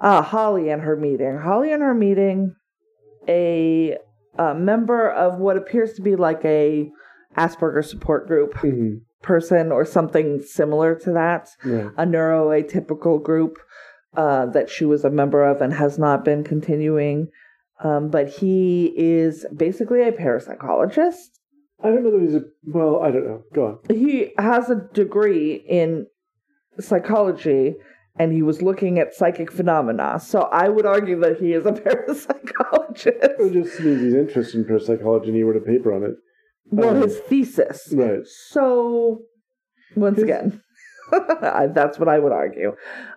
[0.00, 1.38] Uh, Holly and her meeting.
[1.38, 2.54] Holly and her meeting,
[3.28, 3.96] a,
[4.38, 6.90] a member of what appears to be like a
[7.36, 11.90] Asperger support group hmm person or something similar to that, Right.
[11.96, 13.56] a neuroatypical group
[14.14, 17.28] uh, that she was a member of and has not been continuing.
[17.82, 21.33] Um, but he is basically a parapsychologist.
[21.84, 22.42] I don't know that he's a.
[22.64, 23.42] Well, I don't know.
[23.54, 23.78] Go on.
[23.96, 26.06] He has a degree in
[26.80, 27.74] psychology
[28.18, 30.18] and he was looking at psychic phenomena.
[30.20, 33.06] So I would argue that he is a parapsychologist.
[33.40, 36.14] It just means he's interested in parapsychology and he wrote a paper on it.
[36.70, 37.92] Well, Um, his thesis.
[37.92, 38.20] Right.
[38.50, 39.22] So,
[39.96, 40.62] once His- again,
[41.10, 42.74] that's what I would argue.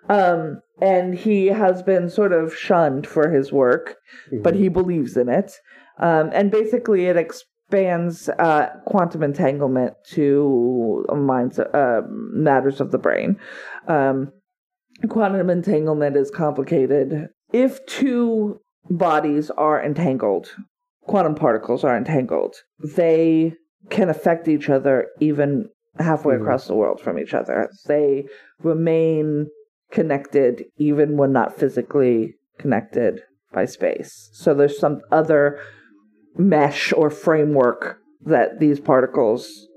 [0.10, 3.96] Um, and he has been sort of shunned for his work,
[4.44, 4.58] but Mhm.
[4.58, 5.54] he believes in it.
[6.00, 7.16] Um, and basically, it
[7.68, 13.38] expands uh, quantum entanglement to minds, uh, matters of the brain.
[13.88, 14.32] Um,
[15.10, 17.30] quantum entanglement is complicated.
[17.52, 20.50] If two bodies are entangled,
[21.02, 23.54] quantum particles are entangled, they
[23.90, 26.42] can affect each other even halfway Mhm.
[26.42, 27.70] across the world from each other.
[27.88, 28.28] They
[28.64, 29.48] remain
[29.92, 33.22] connected even when not physically connected
[33.54, 34.30] by space.
[34.34, 35.60] So there's some other
[36.38, 39.68] mesh or framework that these particles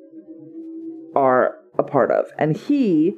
[1.14, 2.26] are a part of.
[2.38, 3.16] And he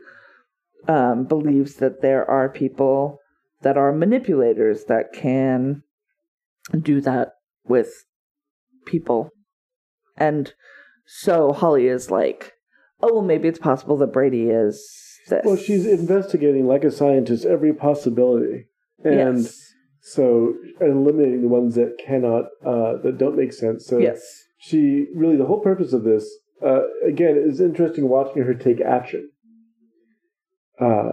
[0.89, 3.19] um, believes that there are people
[3.63, 5.83] that are manipulators that can
[6.81, 8.05] do that with
[8.87, 9.31] people.
[10.17, 10.53] And
[11.07, 12.53] so Holly is like,
[13.01, 15.43] oh, well, maybe it's possible that Brady is this.
[15.45, 18.67] Well, she's investigating like a scientist every possibility,
[19.05, 19.72] and yes.
[20.03, 23.87] So eliminating the ones that cannot, uh, that don't make sense.
[23.87, 24.21] So yes.
[24.59, 26.29] she really the whole purpose of this,
[26.65, 29.31] uh, again, is interesting watching her take action,
[30.81, 31.13] uh,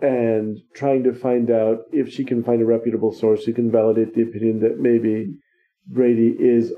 [0.00, 4.14] and trying to find out if she can find a reputable source who can validate
[4.14, 5.34] the opinion that maybe
[5.86, 6.72] Brady is.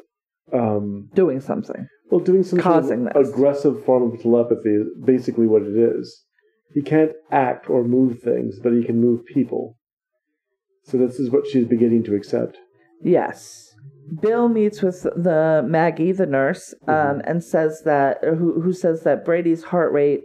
[0.53, 1.87] Um, Doing something.
[2.11, 3.35] Well, doing some Causing sort of this.
[3.35, 6.23] aggressive form of telepathy is basically what it is.
[6.73, 9.77] He can't act or move things, but he can move people.
[10.85, 12.59] So this is what she's beginning to accept.
[13.03, 13.75] Yes.
[14.21, 19.25] Bill meets with the Maggie, the nurse, um, and says that who who says that
[19.25, 20.23] Brady's heart rate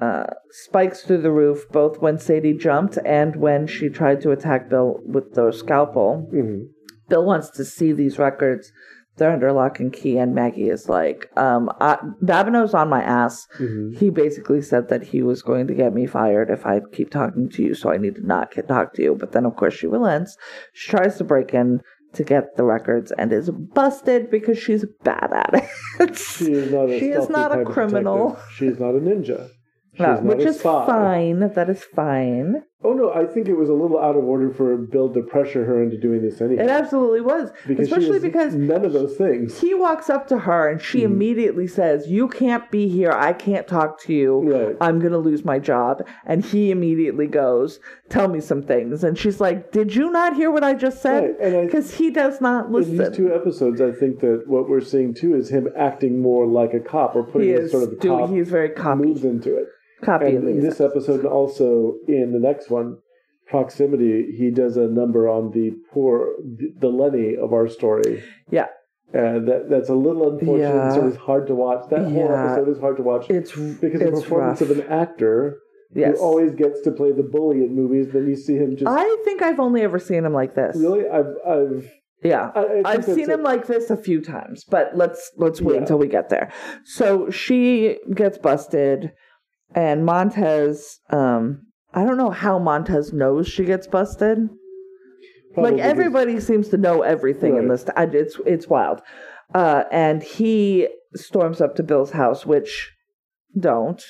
[0.00, 4.70] uh, spikes through the roof both when Sadie jumped and when she tried to attack
[4.70, 6.28] Bill with the scalpel.
[6.30, 6.64] hmm
[7.08, 8.70] Bill wants to see these records.
[9.18, 13.46] They're under lock and key, and Maggie is like, um, I, Babineau's on my ass.
[13.56, 17.10] hmm He basically said that he was going to get me fired if I keep
[17.10, 19.14] talking to you, so I need to not get, talk to you.
[19.14, 20.36] But then, of course, she relents.
[20.72, 21.80] She tries to break in
[22.14, 25.50] to get the records and is busted because she's bad at
[26.00, 26.16] it.
[26.16, 28.30] She is not a She is not a criminal.
[28.30, 28.52] detective.
[28.54, 29.48] She is not a ninja.
[29.92, 31.40] She's No, which is fine.
[31.40, 32.62] That is fine.
[32.84, 35.64] Oh no, I think it was a little out of order for Bill to pressure
[35.64, 36.62] her into doing this anyway.
[36.62, 39.60] It absolutely was, because especially because none of those things.
[39.60, 41.06] he walks up to her and she Mhm.
[41.06, 43.10] immediately says, "You can't be here.
[43.10, 44.38] I can't talk to you.
[44.48, 44.76] Right.
[44.80, 46.06] I'm going to lose my job.
[46.24, 49.02] And he immediately goes, Tell me some things.
[49.04, 51.34] And she's like, Did you not hear what I just said?
[51.40, 52.92] Right, Because he does not listen.
[52.92, 56.46] In these two episodes, I think that what we're seeing too is him acting more
[56.46, 59.04] like a cop or he putting is sort of a doing, cop he's very copy.
[59.08, 59.66] moves into it.
[60.02, 62.98] Copy And this episode, and also in the next one,
[63.46, 66.34] proximity, he does a number on the poor,
[66.78, 68.22] the Lennie of our story.
[68.50, 68.66] Yeah.
[69.12, 70.68] And that that's a little unfortunate.
[70.68, 70.92] Yeah.
[70.92, 71.88] So it's hard to watch.
[71.90, 74.70] That whole episode is hard to watch It's because the it's performance rough.
[74.70, 75.60] of an actor
[75.94, 76.18] yes.
[76.18, 78.12] who always gets to play the bully in movies.
[78.12, 80.76] Then you see him just I think I've only ever seen him like this.
[80.76, 81.08] really.
[81.08, 81.90] I've I've
[82.22, 82.50] Yeah.
[82.54, 85.80] I, that's seen a- him like this a few times, but let's let's wait Yeah.
[85.80, 86.52] until we get there.
[86.84, 89.12] So she gets busted,
[89.74, 91.00] and Montez.
[91.10, 91.62] Um,
[91.94, 94.48] I don't know how Montez knows she gets busted.
[95.54, 97.84] probably like because- everybody seems to know everything in this.
[97.96, 99.00] I- It's it's wild.
[99.54, 102.92] Uh, and he storms up to Bill's house, which
[103.58, 104.02] don't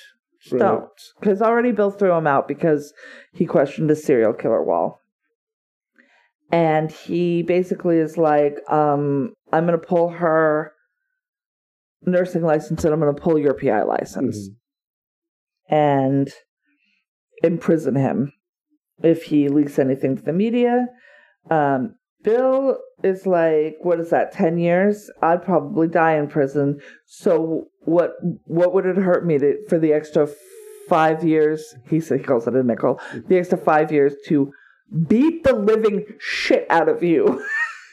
[0.52, 0.58] Right.
[0.58, 0.90] don't
[1.20, 2.92] because already Bill threw him out because
[3.32, 5.00] he questioned a serial killer wall.
[6.50, 10.72] And he basically is like, um, I'm going to pull her
[12.06, 14.54] nursing license and I'm going to pull your PI license Mhm.
[15.68, 16.28] And
[17.42, 18.32] imprison him
[19.02, 20.86] if he leaks anything to the media.
[21.50, 24.32] Um, Bill is like, what is that?
[24.32, 25.08] Ten years?
[25.22, 26.80] I'd probably die in prison.
[27.06, 28.12] So what?
[28.44, 30.28] What would it hurt me to, for the extra
[30.88, 31.74] five years?
[31.88, 33.00] He said he calls it a nickel.
[33.28, 34.52] The extra five years to
[35.06, 37.44] beat the living shit out of you.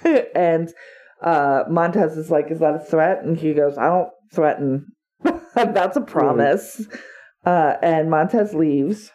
[0.35, 0.73] and
[1.21, 3.23] uh, Montez is like, is that a threat?
[3.23, 4.87] And he goes, I don't threaten
[5.55, 6.87] That's a promise.
[7.45, 9.11] Uh, and Montez leaves.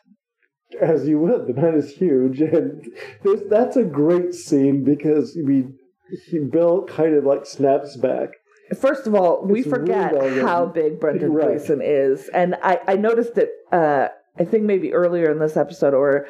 [0.81, 1.49] As you would.
[1.49, 2.87] The man is huge, and
[3.25, 5.65] there's, that's a great scene because we
[6.29, 8.29] he, Bill kind of like snaps back.
[8.81, 11.49] First of all, we It's forget really how big Brendan Right.
[11.57, 13.51] Gleeson is, and I, I noticed it.
[13.73, 16.29] Uh, I think maybe earlier in this episode, or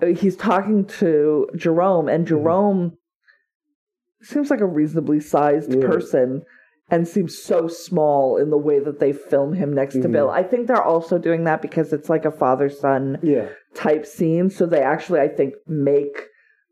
[0.00, 2.34] uh, he's talking to Jerome, and Mm-hmm.
[2.36, 2.96] Jerome
[4.22, 5.84] seems like a reasonably sized Yeah.
[5.86, 6.42] person,
[6.90, 10.12] and seems so small in the way that they film him next to Mhm.
[10.12, 10.30] Bill.
[10.30, 14.50] I think they're also doing that because it's like a father son Yeah, type scene.
[14.50, 16.26] So they actually, I think, make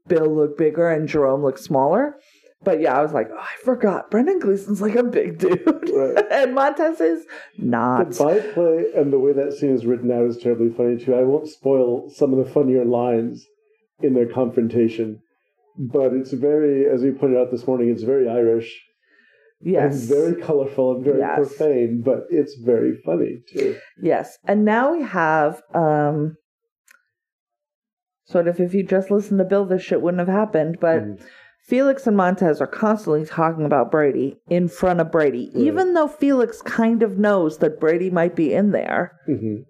[0.08, 2.16] Bill look bigger and Jerome look smaller.
[2.64, 4.10] But yeah, I was like, oh, I forgot.
[4.10, 5.62] Brendan Gleeson's like a big dude.
[5.94, 6.24] Right.
[6.32, 7.24] and Montez is
[7.56, 8.10] not.
[8.10, 11.14] the byplay and the way that scene is written out is terribly funny too.
[11.14, 13.46] I won't spoil some of the funnier lines
[14.02, 15.20] in their confrontation,
[15.78, 18.82] but it's very, as we pointed out this morning, it's very Irish
[19.60, 20.00] yes.
[20.00, 21.36] and very colorful and very Yes.
[21.36, 23.76] profane, but it's very funny too.
[24.02, 24.38] Yes.
[24.44, 26.36] And now we have um
[28.24, 30.78] sort of if you just listened to Bill, this shit wouldn't have happened.
[30.80, 31.20] But Mhm.
[31.66, 35.64] Felix and Montez are constantly talking about Brady in front of Brady, Right.
[35.64, 39.12] even though Felix kind of knows that Brady might be in there.
[39.28, 39.64] Mhm.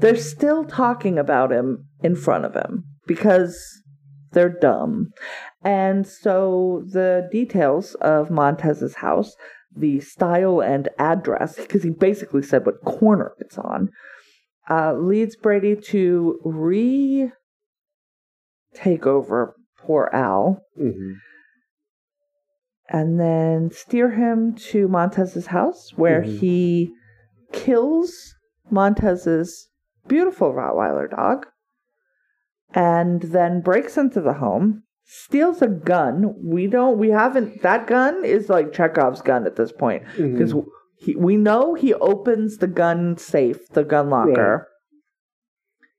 [0.00, 3.82] they're still talking about him in front of him because
[4.32, 5.10] they're dumb.
[5.62, 9.34] And so the details of Montez's house,
[9.74, 13.90] the style and address, because he basically said what corner it's on,
[14.70, 17.30] uh, leads Brady to re
[18.74, 21.14] take over poor Al Mhm.
[22.88, 26.38] and then steer him to Montez's house where Mhm.
[26.38, 26.94] he
[27.52, 28.34] kills
[28.70, 29.68] Montez's
[30.06, 31.46] beautiful Rottweiler dog
[32.74, 36.34] and then breaks into the home, steals a gun.
[36.42, 40.54] We don't, we haven't, that gun is like Chekhov's gun at this point because
[40.98, 44.68] he, we know he opens the gun safe, the gun locker.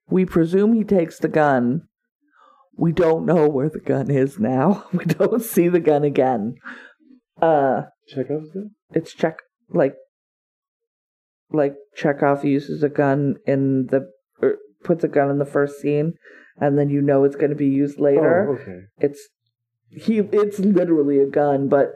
[0.10, 1.84] We presume he takes the gun.
[2.76, 4.86] We don't know where the gun is now.
[4.94, 6.56] We don't see the gun again.
[7.42, 8.72] Uh, Chekhov's gun?
[8.92, 9.38] it's check
[9.70, 9.96] like
[11.52, 14.10] like Chekhov uses a gun in the
[14.42, 16.14] or puts a gun in the first scene,
[16.60, 18.50] and then you know it's going to be used later.
[18.50, 18.80] Oh, okay.
[19.00, 19.20] It's
[19.90, 20.20] he.
[20.20, 21.94] It's literally a gun, but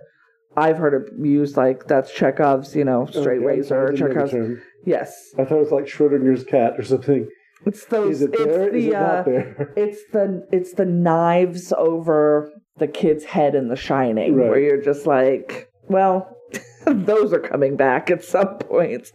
[0.56, 3.84] I've heard it used like that's Chekhov's, you know, straight Okay, razor.
[3.88, 4.62] I didn't know the Chekhov's.
[4.86, 7.28] Yes, I thought it was like Schrodinger's cat or something.
[7.66, 8.16] it's those.
[8.18, 8.68] Is it there?
[8.68, 8.90] It's Is the.
[8.92, 9.74] it uh, not there?
[9.78, 14.50] It's the it's the knives over the kid's head in The Shining, Right.
[14.50, 16.36] where you're just like, well,
[16.88, 19.12] those are coming back at some point.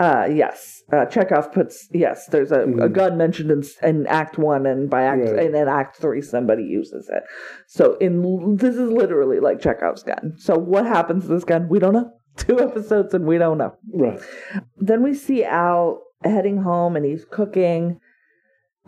[0.00, 2.26] Uh, yes, uh, Chekhov puts yes.
[2.28, 2.92] There's a, a Mhm.
[2.92, 5.46] gun mentioned in, in Act One, and by Act Right.
[5.46, 7.22] and in Act Three, somebody uses it.
[7.66, 10.32] So in this is literally like Chekhov's gun.
[10.38, 11.68] So what happens to this gun?
[11.68, 12.10] We don't know.
[12.38, 14.18] Two episodes, and we don't know Right.
[14.78, 18.00] then we see Al heading home and he's cooking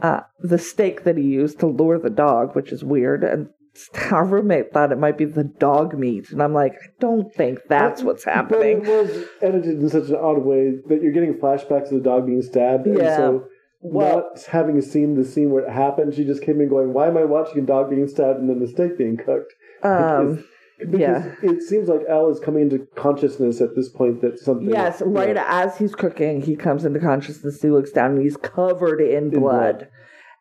[0.00, 3.22] uh, the steak that he used to lure the dog, which is weird.
[3.22, 3.48] And
[4.12, 6.30] our roommate thought it might be the dog meat.
[6.30, 8.80] And I'm like, I don't think that's what's happening.
[8.80, 12.00] But it was edited in such an odd way that you're getting flashbacks of the
[12.00, 12.86] dog being stabbed.
[12.86, 13.16] And Yeah.
[13.16, 13.44] so
[13.80, 17.08] Well- not having seen the scene where it happened, she just came in going, Why
[17.08, 19.52] am I watching a dog being stabbed and then the steak being cooked?
[19.82, 20.44] Um,
[20.78, 21.34] Because yeah.
[21.42, 25.36] it seems like Al is coming into consciousness at this point that something Yes, right
[25.36, 27.62] as he's cooking, he comes into consciousness.
[27.62, 29.40] He looks down and he's covered in blood.
[29.78, 29.88] blood.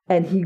[0.10, 0.46] And he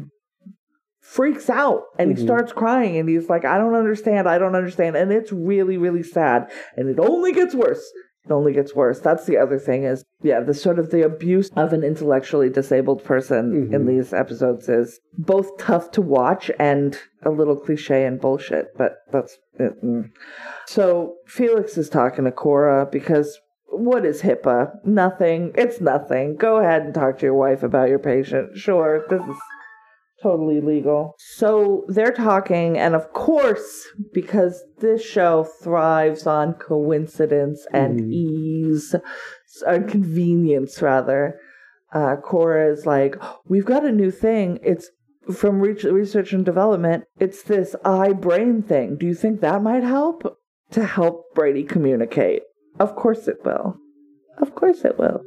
[1.05, 2.25] freaks out and he Mhm.
[2.25, 4.27] starts crying and he's like, I don't understand.
[4.27, 4.95] I don't understand.
[4.95, 6.49] And it's really, really sad.
[6.75, 7.85] And it only gets worse.
[8.25, 8.99] It only gets worse.
[8.99, 13.03] That's the other thing is, yeah, the sort of the abuse of an intellectually disabled
[13.03, 13.87] person in Mhm.
[13.87, 19.37] these episodes is both tough to watch and a little cliche and bullshit, but that's
[19.59, 19.73] it.
[19.83, 20.09] Mm.
[20.65, 24.71] So Felix is talking to Cora because what is HIPAA?
[24.85, 25.51] Nothing.
[25.55, 26.35] It's nothing.
[26.35, 28.57] Go ahead and talk to your wife about your patient.
[28.57, 29.37] Sure, this is
[30.25, 31.13] totally legal.
[31.19, 38.11] So they're talking, and of course, because this show thrives on coincidence and Mhm.
[38.11, 38.95] ease,
[39.67, 41.39] or convenience rather,
[41.93, 43.13] uh, Cora is like,
[43.47, 44.59] We've got a new thing.
[44.63, 44.89] It's
[45.41, 47.03] from re- research and development.
[47.19, 48.97] It's this eye brain thing.
[48.99, 50.17] Do you think that might help?
[50.71, 52.41] To help Brady communicate.
[52.79, 53.77] Of course it will.
[54.39, 55.21] Of course it will.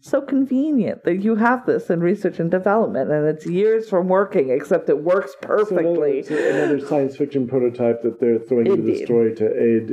[0.00, 4.50] So convenient that you have this in research and development, and it's years from working,
[4.50, 6.22] except it works So another, perfectly.
[6.22, 9.92] so another science fiction prototype that they're throwing into the story to aid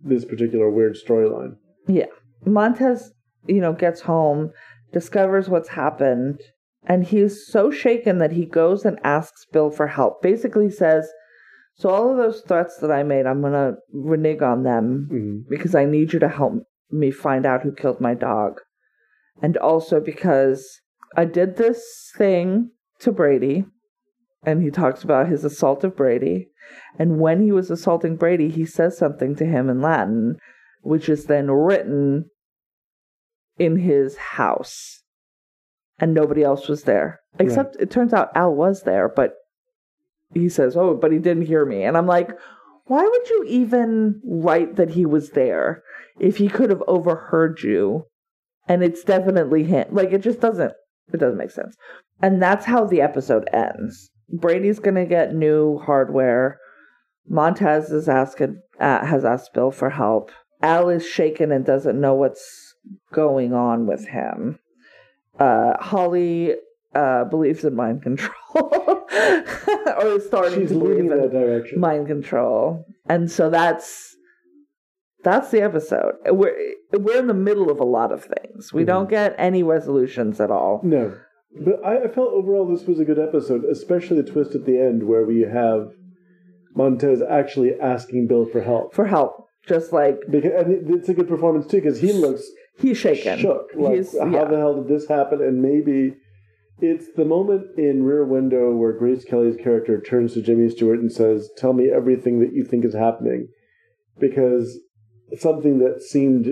[0.00, 1.56] this particular weird storyline.
[1.88, 2.06] Yeah.
[2.44, 3.12] Montez,
[3.46, 4.50] you know, gets home,
[4.92, 6.40] discovers what's happened,
[6.84, 10.22] and he's so shaken that he goes and asks Bill for help.
[10.22, 11.08] Basically says,
[11.78, 15.48] So all of those threats that I made, I'm gonna renege on them Mhm.
[15.50, 18.60] because I need you to help me find out who killed my dog.
[19.42, 20.80] And also because
[21.16, 22.70] I did this thing
[23.00, 23.64] to Brady,
[24.44, 26.48] and he talks about his assault of Brady.
[26.98, 30.36] And when he was assaulting Brady, he says something to him in Latin,
[30.82, 32.30] which is then written
[33.58, 35.02] in his house.
[35.98, 37.20] And nobody else was there.
[37.38, 39.34] Except it turns out Al was there, but
[40.32, 41.82] he says, Oh, but he didn't hear me.
[41.82, 42.30] And I'm like,
[42.86, 45.82] why would you even write that he was there
[46.20, 48.06] if he could have overheard you?
[48.68, 49.86] And it's definitely him.
[49.90, 50.72] Like it just doesn't
[51.12, 51.76] it doesn't make sense.
[52.20, 54.10] And that's how the episode ends.
[54.28, 56.58] Brady's gonna get new hardware.
[57.28, 60.30] Montez is asking uh, has asked Bill for help.
[60.62, 62.74] Al is shaken and doesn't know what's
[63.12, 64.58] going on with him.
[65.38, 66.54] Uh, Holly
[66.94, 71.78] uh, believes in mind control, or is starting She's to believe in in that direction.
[71.78, 74.15] mind control, and so that's
[75.28, 76.12] that's the episode.
[76.40, 76.56] We're
[77.04, 78.72] we're in the middle of a lot of things.
[78.72, 78.86] We Mhm.
[78.92, 80.74] don't get any resolutions at all.
[80.96, 81.04] No.
[81.66, 84.78] But I, I felt overall this was a good episode, especially the twist at the
[84.88, 85.80] end where we have
[86.74, 88.94] Montez actually asking Bill for help.
[88.94, 89.32] For help,
[89.66, 92.44] just like Because and it's a good performance too, because he looks
[92.78, 93.38] he's shaken.
[93.38, 93.70] shook.
[93.74, 94.44] Like, He's- how yeah.
[94.44, 95.40] the hell did this happen?
[95.42, 96.16] And maybe
[96.80, 101.10] it's the moment in Rear Window where Grace Kelly's character turns to Jimmy Stewart and
[101.10, 103.48] says, "Tell me everything that you think is happening,"
[104.18, 104.78] because
[105.38, 106.48] something that seemed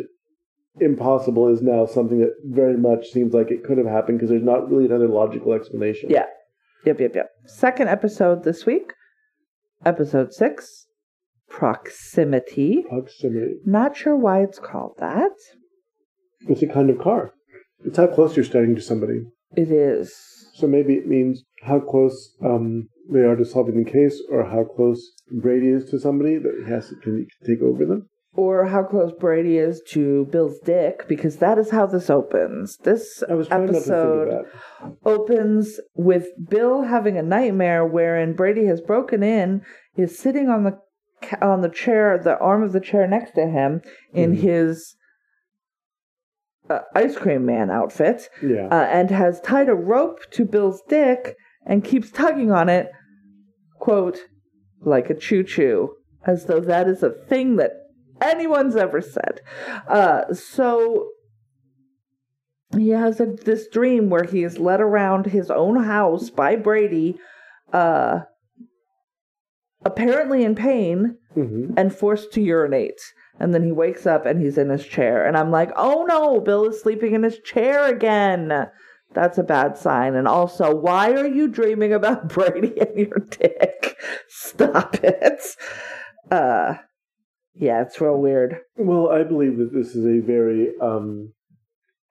[0.80, 4.42] impossible is now something that very much seems like it could have happened because there's
[4.42, 6.10] not really another logical explanation.
[6.10, 6.26] Yeah.
[6.84, 7.30] Yep, yep, yep.
[7.46, 8.92] Second episode this week,
[9.86, 10.86] episode six,
[11.48, 12.84] proximity.
[12.88, 13.54] Proximity.
[13.64, 15.32] Not sure why it's called that.
[16.48, 17.32] It's a kind of car.
[17.84, 19.20] It's how close you're standing to somebody.
[19.56, 20.14] It is.
[20.54, 24.64] So maybe it means how close um, they are to solving the case, or how
[24.64, 28.08] close Brady is to somebody that he has to can take over them.
[28.36, 32.78] Or how close Brady is to Bill's dick, because that is how this opens.
[32.78, 34.96] This episode not to think of that.
[35.04, 39.62] opens with Bill having a nightmare wherein Brady has broken in,
[39.96, 40.78] is sitting on the
[41.40, 43.80] on the chair, the arm of the chair next to him,
[44.12, 44.38] in Mhm.
[44.40, 44.96] his
[46.68, 48.66] uh, ice cream man outfit, Yeah.
[48.68, 52.90] uh, and has tied a rope to Bill's dick and keeps tugging on it,
[53.78, 54.18] quote,
[54.80, 55.94] like a choo choo,
[56.26, 57.72] as though that is a thing that
[58.20, 59.40] anyone's ever said.
[59.88, 61.08] Uh, so
[62.76, 67.18] he has a, this dream where he is led around his own house by Brady,
[67.72, 68.20] uh,
[69.84, 73.00] apparently in pain hmm and forced to urinate.
[73.40, 75.26] And then he wakes up and he's in his chair.
[75.26, 78.68] And I'm like, oh no, Bill is sleeping in his chair again.
[79.12, 80.14] That's a bad sign.
[80.14, 83.96] And also, why are you dreaming about Brady and your dick?
[84.28, 85.42] Stop it.
[86.30, 86.74] Uh,
[87.54, 88.58] yeah, it's real weird.
[88.76, 91.32] Well, I believe that this is a very um,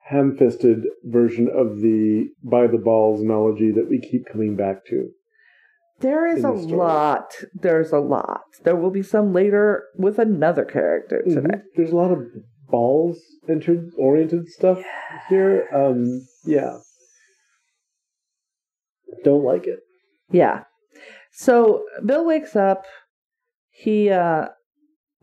[0.08, 5.10] ham-fisted version of the by the balls analogy that we keep coming back to.
[6.00, 7.34] There is a the lot.
[7.54, 8.42] There's a lot.
[8.64, 11.40] There will be some later with another character today.
[11.40, 11.62] Mhm.
[11.76, 12.26] There's a lot of
[12.68, 14.82] balls entered oriented stuff
[15.28, 15.68] here.
[15.72, 16.78] Um, yeah.
[19.22, 19.80] Don't like it.
[20.30, 20.64] Yeah.
[21.32, 22.84] So Bill wakes up.
[23.70, 24.48] He uh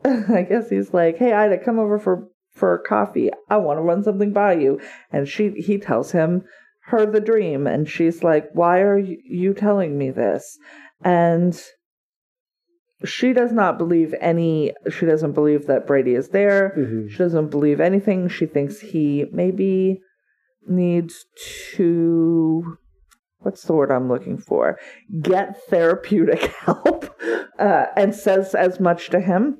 [0.34, 3.30] I guess he's like, "Hey Ida, come over for for coffee.
[3.48, 6.44] I want to run something by you." And she he tells him
[6.86, 10.58] her the dream and she's like, "Why are you telling me this?"
[11.04, 11.60] And
[13.04, 16.70] she does not believe any she doesn't believe that Brady is there.
[16.70, 18.28] hmm She doesn't believe anything.
[18.28, 20.00] She thinks he maybe
[20.66, 21.24] needs
[21.74, 22.78] to
[23.38, 24.78] what's the word I'm looking for?
[25.20, 27.12] Get therapeutic help.
[27.58, 29.58] Uh, and says as much to him,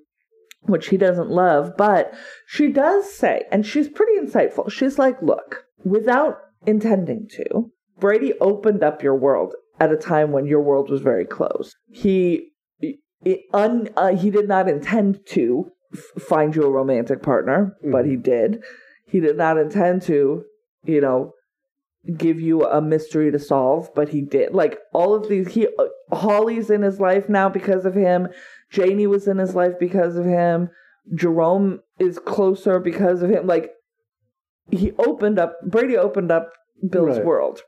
[0.62, 2.14] which he doesn't love, but
[2.46, 4.70] she does say, and she's pretty insightful.
[4.70, 10.46] She's like, look, without intending to, Brady opened up your world at a time when
[10.46, 11.77] your world was very closed.
[11.90, 12.53] He
[13.53, 18.16] un, uh, he did not intend to f- find you a romantic partner, but he
[18.16, 18.62] did.
[19.07, 20.45] He did not intend to,
[20.84, 21.32] you know,
[22.16, 24.53] give you a mystery to solve, but he did.
[24.53, 28.28] Like all of these, he uh, Holly's in his life now because of him.
[28.73, 30.70] Janie was in his life because of him.
[31.14, 33.47] Jerome is closer because of him.
[33.47, 33.70] Like
[34.70, 35.57] he opened up.
[35.66, 36.49] Brady opened up
[36.89, 37.27] Bill's Right.
[37.27, 37.61] world.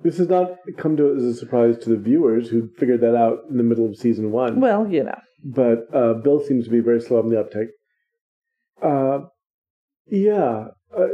[0.00, 3.38] This has not come to as a surprise to the viewers who figured that out
[3.50, 4.60] in the middle of season one.
[4.60, 5.18] Well, you know.
[5.44, 7.68] but uh, Bill seems to be very slow on the uptake.
[8.80, 9.20] Uh,
[10.06, 11.06] yeah, uh,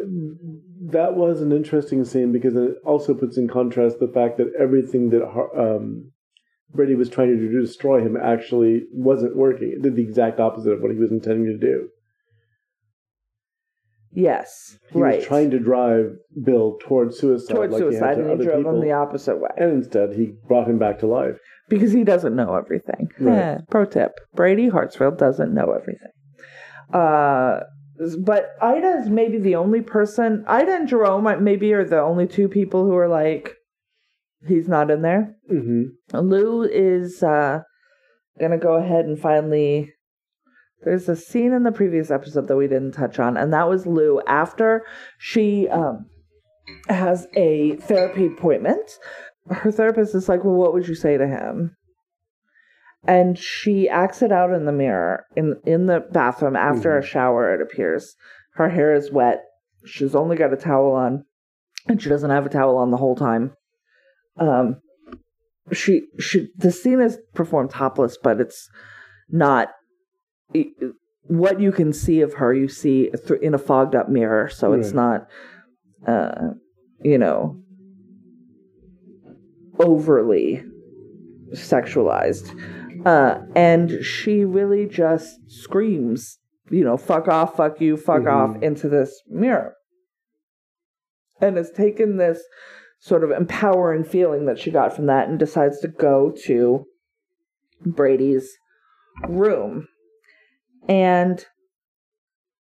[0.90, 5.10] that was an interesting scene because it also puts in contrast the fact that everything
[5.10, 5.24] that
[5.58, 6.12] um,
[6.74, 9.72] Brady was trying to do to destroy him actually wasn't working.
[9.76, 11.88] It did the exact opposite of what he was intending to do.
[14.16, 15.16] Yes, He right.
[15.16, 16.12] was trying to drive
[16.44, 18.74] Bill towards suicide, towards like he had suicide, to and he other drove people.
[18.76, 21.36] him the opposite way and instead, he brought him back to life.
[21.68, 23.08] because he doesn't know everything.
[23.18, 23.36] Right.
[23.38, 26.12] Eh, pro tip: Brady Hartsfield doesn't know everything.
[26.92, 27.60] Uh,
[28.24, 30.44] but Ida is maybe the only person.
[30.46, 33.54] Ida and Jerome maybe are the only two people who are like,
[34.46, 35.34] he's not in there.
[35.50, 36.16] Mm-hmm.
[36.16, 37.60] Lou is uh,
[38.38, 39.92] gonna go ahead and finally.
[40.82, 43.86] There's a scene in the previous episode that we didn't touch on, and that was
[43.86, 44.84] Lou after
[45.18, 46.06] she um,
[46.88, 48.98] has a therapy appointment.
[49.50, 51.76] Her therapist is like, "Well, what would you say to him?"
[53.06, 57.54] And she acts it out in the mirror in in the bathroom after a shower.
[57.54, 58.14] It appears
[58.54, 59.44] her hair is wet.
[59.84, 61.24] She's only got a towel on,
[61.88, 63.52] and she doesn't have a towel on the whole time.
[64.36, 64.80] Um,
[65.72, 68.68] she she the scene is performed topless, but it's
[69.30, 69.68] not
[70.52, 70.68] it,
[71.26, 72.52] what you can see of her.
[72.52, 75.26] You see through, in a fogged up mirror, so it's not,
[76.06, 76.48] uh,
[77.02, 77.56] you know,
[79.78, 80.62] overly
[81.52, 82.50] sexualized.
[83.06, 86.38] Uh, and she really just screams,
[86.70, 88.32] you know, fuck off, fuck you, fuck Mhm.
[88.32, 89.74] off into this mirror.
[91.40, 92.42] And has taken this
[93.04, 96.86] sort of empowering feeling that she got from that and decides to go to
[97.84, 98.50] Brady's
[99.28, 99.88] room.
[100.88, 101.44] And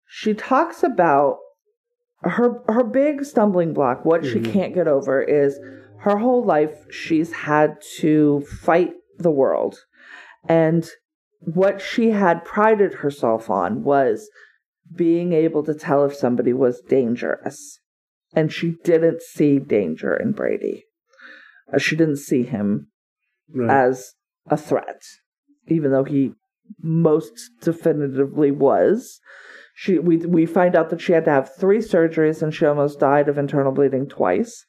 [0.05, 1.37] she talks about
[2.23, 4.51] her her big stumbling block, what she Mhm.
[4.51, 5.57] can't get over is
[5.99, 9.85] her whole life she's had to fight the world.
[10.49, 10.89] And
[11.39, 14.29] what she had prided herself on was
[14.93, 17.79] being able to tell if somebody was dangerous.
[18.35, 20.83] And she didn't see danger in Brady.
[21.73, 22.87] Uh, She didn't see him
[23.53, 23.69] Right.
[23.87, 24.13] as
[24.49, 25.01] a threat,
[25.67, 26.33] even though he
[26.81, 29.19] most definitively was.
[29.75, 32.99] She we we find out that she had to have three surgeries and she almost
[32.99, 34.65] died of internal bleeding twice.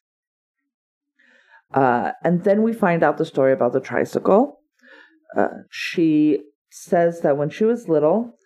[1.73, 4.61] Uh, and then we find out the story about the tricycle.
[5.37, 6.41] Uh, she
[6.71, 8.39] says that when she was little,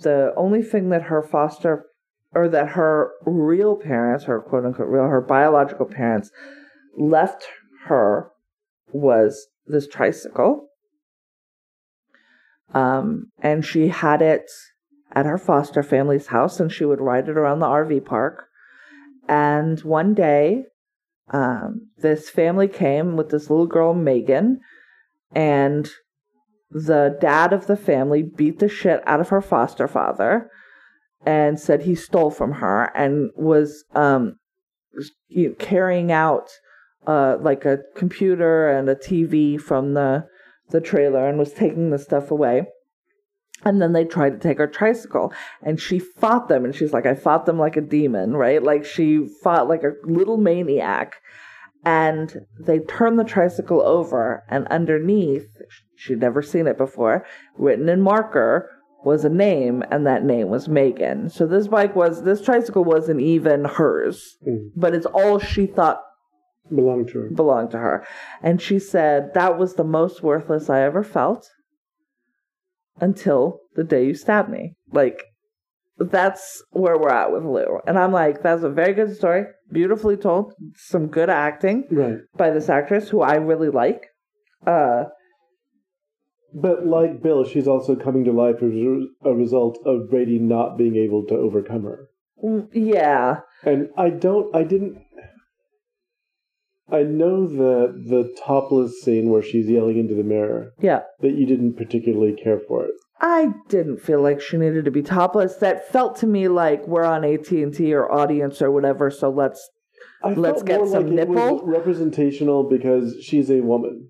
[0.00, 1.86] the only thing that her foster
[2.34, 6.30] or that her real parents, her quote unquote real, her biological parents
[6.96, 7.46] left
[7.86, 8.30] her
[8.92, 10.68] was this tricycle.
[12.74, 14.50] Um, and she had it
[15.12, 18.46] at her foster family's house and she would ride it around the RV park.
[19.28, 20.64] And one day,
[21.30, 24.60] um, this family came with this little girl, Megan,
[25.34, 25.88] and
[26.70, 30.50] the dad of the family beat the shit out of her foster father
[31.24, 34.36] and said he stole from her and was um,
[35.28, 36.50] you know, carrying out
[37.06, 40.26] uh, like a computer and a TV from the
[40.70, 42.66] the trailer and was taking the stuff away.
[43.64, 47.06] And then they tried to take her tricycle and she fought them and she's like,
[47.06, 48.62] I fought them like a demon, right?
[48.62, 51.14] Like she fought like a little maniac.
[51.84, 55.48] And they turned the tricycle over and underneath,
[55.96, 58.70] she'd never seen it before, written in marker
[59.04, 61.28] was a name and that name was Megan.
[61.28, 64.70] So this bike was, this tricycle wasn't even hers, Mm.
[64.76, 66.00] but it's all she thought
[66.74, 67.30] Belonged to her.
[67.30, 68.06] belonged to her.
[68.42, 71.48] And she said, That was the most worthless I ever felt
[73.00, 74.74] until the day you stabbed me.
[74.92, 75.22] Like,
[75.98, 77.80] that's where we're at with Lou.
[77.86, 79.44] And I'm like, That's a very good story.
[79.70, 80.52] Beautifully told.
[80.76, 82.18] Some good acting Right.
[82.36, 84.06] by this actress who I really like.
[84.66, 85.04] Uh,
[86.54, 88.72] But like Bill, she's also coming to life as
[89.24, 92.08] a result of Brady not being able to overcome her.
[92.42, 93.40] mm, yeah.
[93.64, 94.98] And I don't, I didn't.
[96.90, 101.02] I know that the topless scene where she's yelling into the mirror, Yeah.
[101.20, 102.90] that you didn't particularly care for it.
[103.20, 105.54] I didn't feel like she needed to be topless.
[105.56, 109.10] That felt to me like we're on AT and T or audience or whatever.
[109.10, 109.66] So let's
[110.24, 111.62] I Let's get some like it was nipple.
[111.66, 114.08] representational because she's a woman.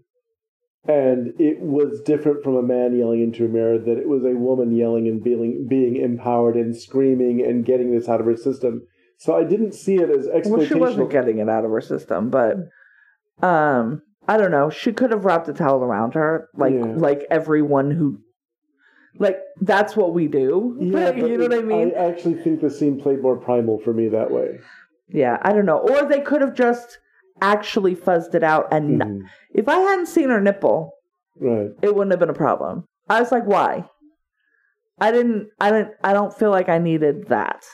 [0.86, 4.30] And it was different from a man yelling into a mirror, that it was a
[4.36, 8.82] woman yelling and being, being empowered and screaming and getting this out of her system.
[9.18, 10.50] So I didn't see it as exploitational.
[10.58, 12.56] Well, she wasn't getting it out of her system, but
[13.40, 14.70] um, I don't know.
[14.70, 16.94] She could have wrapped a towel around her, like Yeah.
[16.96, 18.18] like everyone who,
[19.20, 20.76] like that's what we do.
[20.80, 21.92] yeah, you know what I mean?
[21.96, 24.58] I actually think the scene played more primal for me that way.
[25.08, 25.78] yeah, I don't know.
[25.78, 26.98] Or they could have just
[27.42, 29.20] actually fuzzed it out, and Mhm.
[29.54, 30.92] if I hadn't seen her nipple,
[31.38, 31.70] Right.
[31.82, 32.84] it wouldn't have been a problem.
[33.08, 33.88] I was like, why?
[35.00, 35.48] I didn't.
[35.60, 35.94] I didn't.
[36.04, 37.64] I don't feel like I needed that.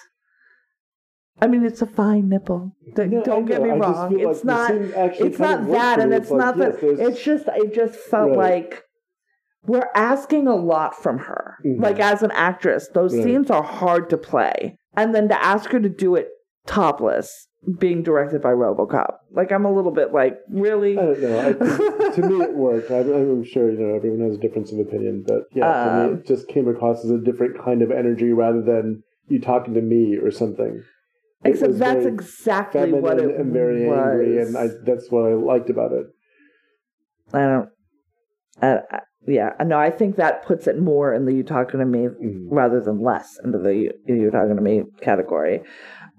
[1.41, 2.73] I mean, it's a fine nipple.
[2.95, 4.09] Don't, No, don't get me wrong.
[4.11, 4.71] feel like It's not.
[4.71, 8.39] scene actually it's not that and it's, not that it's just it just felt Right.
[8.39, 8.83] like
[9.67, 11.81] we're asking a lot from her Mhm.
[11.83, 13.23] like as an actress those Right.
[13.25, 16.29] scenes are hard to play and then to ask her to do it
[16.69, 17.49] topless
[17.79, 19.15] being directed by RoboCop.
[19.33, 20.97] Like I'm a little bit like, really?
[20.97, 21.39] I don't know.
[21.41, 22.91] I think, to me, it worked.
[22.91, 26.05] I'm, I'm sure you know everyone has a difference of opinion, but yeah, to me,
[26.13, 29.75] Um, it just came across as a different kind of energy rather than you talking
[29.75, 30.83] to me or something.
[31.45, 33.99] It Except that's exactly what it and very was.
[33.99, 36.07] angry, and I, that's what I liked about it.
[37.33, 37.69] I don't.
[38.63, 41.85] Uh, I- yeah, no, I think that puts it more in the "you talking to
[41.87, 42.47] me" Mhm.
[42.51, 45.61] rather than less into the "you, you talking to me" category.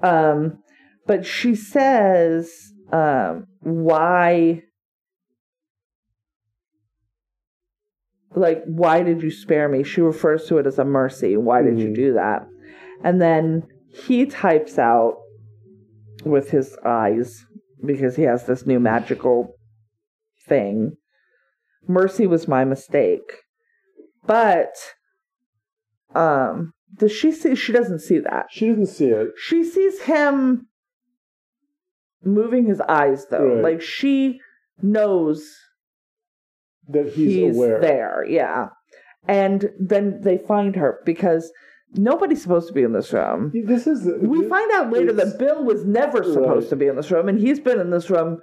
[0.01, 0.63] Um,
[1.05, 4.63] but she says, um, "Why?"
[8.35, 9.83] Like, why did you spare me?
[9.83, 11.35] She refers to it as a mercy.
[11.35, 11.95] Why did you Mhm.
[11.95, 12.47] do that?
[13.03, 15.17] And then he types out
[16.23, 17.45] with his eyes
[17.83, 19.55] because he has this new magical
[20.47, 20.97] thing.
[21.87, 23.43] Mercy was my mistake.
[24.25, 24.75] But
[26.15, 28.47] um does she see she doesn't see that.
[28.49, 29.29] She doesn't see it.
[29.37, 30.67] She sees him
[32.23, 33.55] moving his eyes though.
[33.55, 33.63] Right.
[33.73, 34.39] Like she
[34.81, 35.43] knows
[36.89, 37.79] That he's, he's, aware.
[37.79, 38.69] there, yeah.
[39.27, 41.51] And then they find her because
[41.93, 43.51] nobody's supposed to be in this room.
[43.53, 46.69] This is We find out later that Bill was never supposed Right.
[46.69, 48.39] to be in this room, and he's been in this room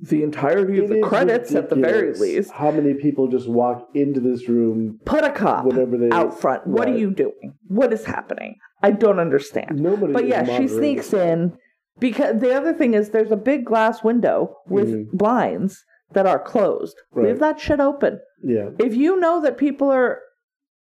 [0.00, 2.52] the entirety of the credits at the very least.
[2.52, 6.66] How many people just walk into this room Put a cop whenever they out front.
[6.66, 7.54] What are you doing?
[7.66, 8.56] What is happening?
[8.82, 9.80] I don't understand.
[9.80, 10.12] Nobody.
[10.12, 11.56] But yeah, she sneaks in
[11.98, 15.10] because the other thing is there's a big glass window with Mhm.
[15.12, 16.96] blinds that are closed.
[17.12, 17.26] Right.
[17.28, 18.20] Leave that shit open.
[18.42, 18.70] Yeah.
[18.78, 20.20] If you know that people are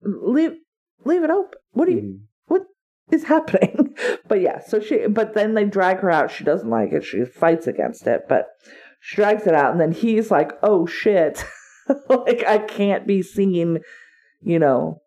[0.04, 0.56] leave
[1.06, 1.58] leave it open.
[1.72, 2.20] What do you Mhm.
[2.48, 2.66] what
[3.12, 3.96] is happening?
[4.28, 6.30] but yeah, so she but then they drag her out.
[6.30, 7.06] She doesn't like it.
[7.06, 8.48] She fights against it, but
[9.00, 11.44] she drags it out and then he's like, "Oh shit."
[12.10, 13.80] like I can't be seen,
[14.42, 15.00] you know,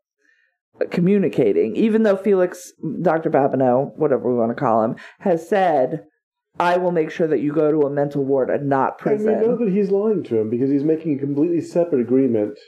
[0.91, 2.73] communicating even though Felix
[3.03, 3.31] Dr.
[3.31, 6.05] Babineau, whatever we want to call him, has said
[6.59, 9.25] I will make sure that you go to a mental ward and not And we
[9.27, 9.65] know prison.
[9.67, 12.59] that he's lying to him because he's making a completely separate agreement.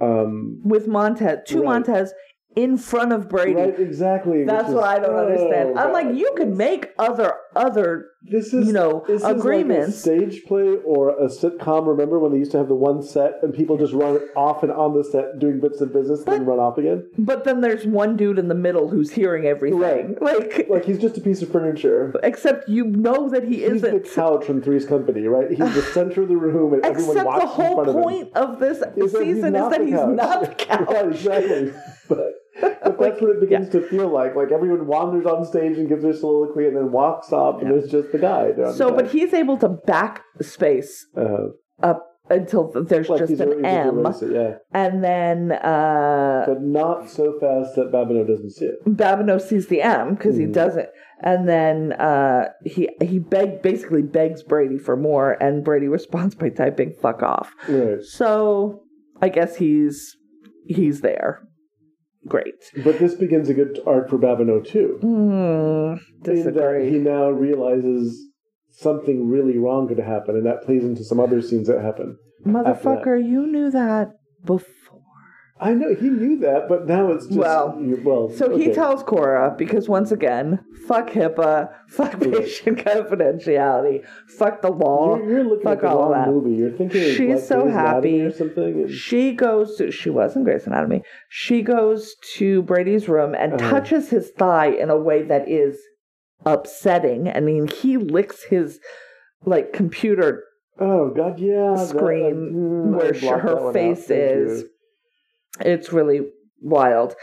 [0.00, 1.64] Um, With Montez, to Right.
[1.64, 2.12] Montez
[2.56, 3.54] in front of Brady.
[3.54, 4.44] right, exactly.
[4.44, 5.70] That's what is- I don't understand.
[5.76, 9.44] oh, I'm like, you can make other other This is you know, this is.
[9.44, 11.86] Like a stage play or a sitcom.
[11.86, 14.72] Remember when they used to have the one set and people just run off and
[14.72, 17.08] on the set doing bits of business, and then run off again?
[17.18, 19.78] But then there's one dude in the middle who's hearing everything.
[19.78, 20.06] Right.
[20.28, 22.14] Like, Like he's just a piece of furniture.
[22.22, 24.14] except you know that he He's the isn't.
[24.14, 25.48] couch from Three's Company, right?
[25.50, 28.02] He's the center of the room, and everyone walks the whole in front of him.
[28.02, 30.16] point of this Is season is that he's couch.
[30.16, 30.88] not the couch.
[30.88, 31.72] right, exactly.
[32.08, 34.34] But, but that's what it begins to feel like.
[34.34, 37.90] Like everyone wanders on stage and gives their soliloquy and then walks off, and there's
[37.90, 38.52] just the guy.
[38.72, 41.48] So, the but he's able to back space uh,
[41.82, 47.38] up until there's like just an M, it, yeah, and then uh, but not so
[47.40, 48.84] fast that Babineau doesn't see it.
[48.86, 50.52] Babineau sees the M because he Mhm.
[50.52, 50.88] doesn't,
[51.22, 56.50] and then uh, he he beg basically begs Brady for more, and Brady responds by
[56.50, 58.02] typing "fuck off." Right.
[58.02, 58.82] So
[59.22, 60.16] I guess he's
[60.66, 61.40] he's there.
[62.26, 62.54] Great.
[62.84, 64.98] But this begins a good arc for Babineau too.
[65.00, 66.90] Hmm, that disagree.
[66.90, 68.28] he now realizes
[68.70, 72.16] something really wrong could happen, and that plays into some other scenes that happen.
[72.44, 74.12] Motherfucker, you knew that
[74.44, 74.74] before.
[75.60, 78.30] I know he knew that, but now it's just Well, well.
[78.30, 85.16] So he tells Cora, because once again, fuck HIPAA, fuck patient confidentiality, fuck the law.
[85.16, 86.28] You're, you're looking fuck at the all wrong that.
[86.28, 86.54] movie.
[86.56, 88.20] You're thinking She's so Grey's happy.
[88.22, 88.82] or something.
[88.82, 91.02] and- She goes to, she was in Grey's Anatomy.
[91.28, 93.68] She goes to Brady's room and Uh-huh.
[93.70, 95.76] touches his thigh in a way that is
[96.46, 97.28] upsetting.
[97.28, 98.78] I mean, he licks his
[99.44, 100.44] like computer
[100.80, 101.74] oh God, yeah.
[101.76, 104.62] screen mm, I where her face is.
[104.62, 104.68] you.
[105.60, 106.20] It's really
[106.60, 107.14] wild.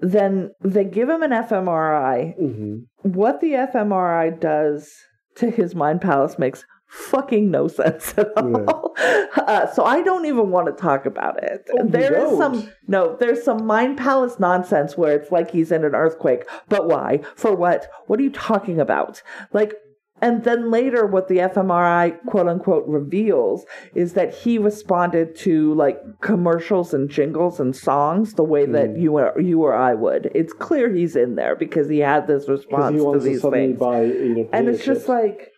[0.00, 2.38] Then they give him an fMRI.
[2.40, 2.86] Mhm.
[3.02, 4.92] What the fMRI does
[5.36, 8.94] to his mind palace makes fucking no sense at all.
[9.36, 11.68] Uh, so I don't even want to talk about it.
[11.78, 15.84] Oh, there is some no, there's some mind palace nonsense where it's like he's in
[15.84, 16.44] an earthquake.
[16.68, 17.20] But why?
[17.36, 17.88] For what?
[18.06, 19.22] What are you talking about?
[19.52, 19.74] Like
[20.22, 23.64] and then later what the fMRI quote unquote reveals
[23.94, 28.96] is that he responded to like commercials and jingles and songs the way that Hmm.
[29.00, 30.30] you or you or I would.
[30.34, 33.78] It's clear he's in there because he had this response to these things.
[33.78, 35.48] buy, you know, and it's just like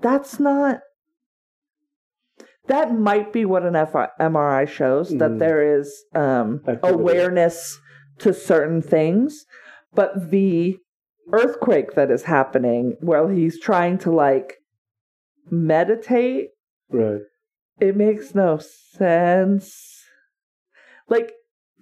[0.00, 0.80] that's not
[2.66, 5.38] that might be what an F- MRI shows that Mhm.
[5.38, 7.78] there is um, awareness
[8.18, 9.46] to certain things,
[9.94, 10.78] but the
[11.32, 14.56] earthquake that is happening while he's trying to like
[15.50, 16.48] meditate,
[16.90, 17.20] right.
[17.80, 20.04] it makes no sense.
[21.08, 21.32] Like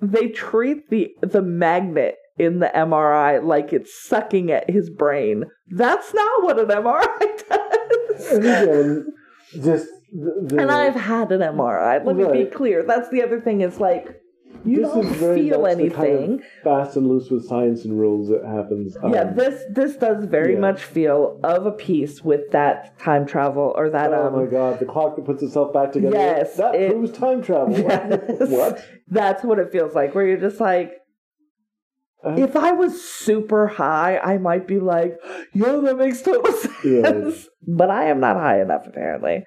[0.01, 5.45] they treat the the magnet in the MRI like it's sucking at his brain.
[5.69, 8.33] That's not what an MRI does.
[8.33, 9.07] And again,
[9.55, 12.05] just the, the, And I've had an MRI.
[12.05, 12.85] Let me be clear.
[12.87, 13.63] That's the other thing.
[13.63, 14.21] It's like
[14.65, 16.43] you This don't feel the kind of anything.
[16.65, 18.97] fast and loose with science and rules that happens.
[19.11, 20.61] yeah, um, this this does very yeah.
[20.61, 24.79] much feel of a piece with that time travel or that Oh um my god,
[24.81, 26.17] the clock that puts itself back together.
[26.17, 27.75] Yes, that it- proves time travel.
[27.79, 28.49] Yes.
[28.51, 28.85] what?
[29.09, 30.15] That's what it feels like.
[30.15, 30.93] Where you're just like,
[32.25, 35.19] Uh, if I was super high, I might be like,
[35.53, 36.85] yo, that makes total sense.
[36.85, 37.31] Yeah.
[37.69, 39.45] But I am not high enough, apparently.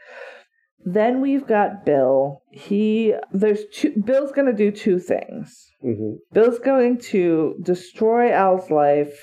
[0.86, 2.41] Then we've got Bill.
[2.51, 5.53] He there's two Bill's gonna do two things.
[5.82, 9.19] hmm Bill's going to destroy Al's life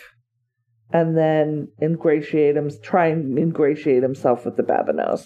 [0.93, 5.25] and then ingratiate him try and ingratiate himself with the Babineaus.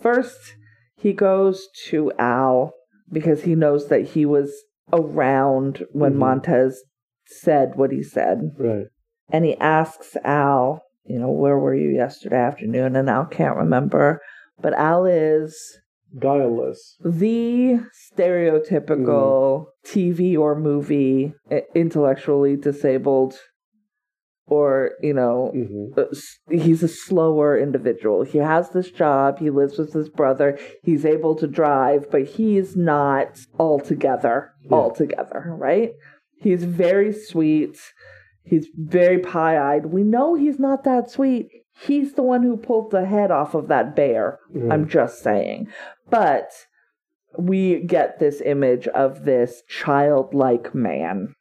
[0.00, 0.54] First,
[0.96, 2.72] he goes to Al
[3.12, 4.50] because he knows that he was
[4.92, 6.18] around when Mhm.
[6.18, 6.82] Montez
[7.26, 8.52] said what he said.
[8.58, 8.86] Right.
[9.30, 12.96] And he asks Al, you know, where were you yesterday afternoon?
[12.96, 14.20] And Al can't remember.
[14.60, 15.78] But Al is
[16.18, 16.96] Guileless.
[17.04, 17.80] the
[18.16, 21.34] stereotypical TV or movie
[21.74, 23.34] intellectually disabled
[24.46, 26.04] or, you know, hmm uh,
[26.50, 28.24] he's a slower individual.
[28.24, 32.76] He has this job, he lives with his brother, he's able to drive, but he's
[32.76, 34.76] not altogether, Yeah.
[34.76, 35.92] altogether, right?
[36.40, 37.78] He's very sweet.
[38.44, 39.86] He's very pie-eyed.
[39.86, 41.48] We know he's not that sweet.
[41.76, 44.38] He's the one who pulled the head off of that bear.
[44.54, 44.72] Mm-hmm.
[44.72, 45.68] I'm just saying.
[46.08, 46.50] But
[47.36, 51.34] we get this image of this childlike man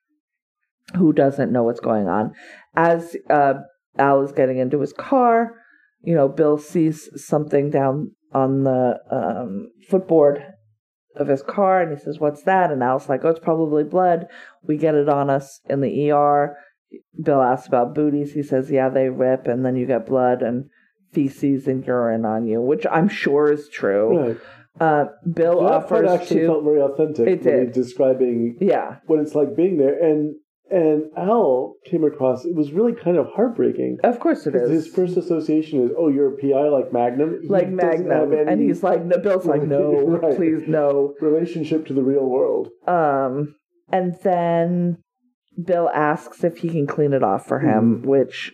[0.95, 2.34] who doesn't know what's going on.
[2.75, 3.53] As uh,
[3.97, 5.55] Al is getting into his car,
[6.01, 10.43] you know, Bill sees something down on the um, footboard
[11.15, 12.71] of his car and he says, What's that?
[12.71, 14.27] And Al's like, Oh, it's probably blood.
[14.63, 16.57] We get it on us in the ER.
[17.22, 18.34] Bill asks about booties.
[18.34, 20.70] He says, Yeah, they rip, and then you get blood and
[21.12, 24.20] feces and urine on you, which I'm sure is true.
[24.28, 24.38] Right.
[24.80, 26.48] Uh, Bill that part offers actually to.
[26.48, 27.28] felt very authentic.
[27.28, 27.72] It did.
[27.74, 30.36] describing yeah, what it's like being there, and
[30.72, 32.46] and Al came across.
[32.46, 34.00] It was really kind of heartbreaking.
[34.04, 34.72] of course it is.
[34.72, 37.39] his first association is, oh, you're a PI like Magnum.
[37.44, 39.91] He like Magnum, and he's like, no, Bill's like, no,
[40.24, 40.36] Right.
[40.36, 41.14] please, no.
[41.22, 42.70] relationship to the real world.
[42.88, 43.54] Um,
[43.91, 44.98] and then
[45.62, 48.54] Bill asks if he can clean it off for him, which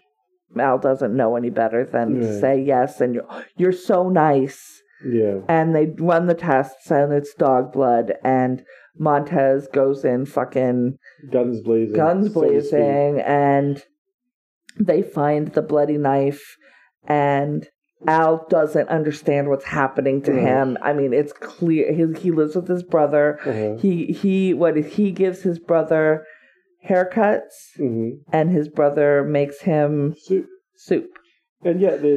[0.58, 2.40] Al doesn't know any better than Right.
[2.42, 3.28] say yes, and you're,
[3.58, 4.82] you're so nice.
[5.06, 5.40] Yeah.
[5.48, 8.64] And they run the tests, and it's dog blood, and
[8.98, 10.98] Montez goes in fucking
[11.32, 11.96] Guns blazing.
[11.96, 13.82] guns so blazing, and
[14.78, 16.58] they find the bloody knife,
[17.08, 17.68] and
[18.08, 20.42] Al doesn't understand what's happening to Right.
[20.42, 20.78] him.
[20.82, 23.40] I mean, it's clear he, he lives with his brother.
[23.46, 23.76] Uh-huh.
[23.78, 26.26] He he what he gives his brother
[26.88, 30.44] haircuts, hmm and his brother makes him So,
[30.76, 31.10] soup.
[31.64, 32.16] and yeah, the,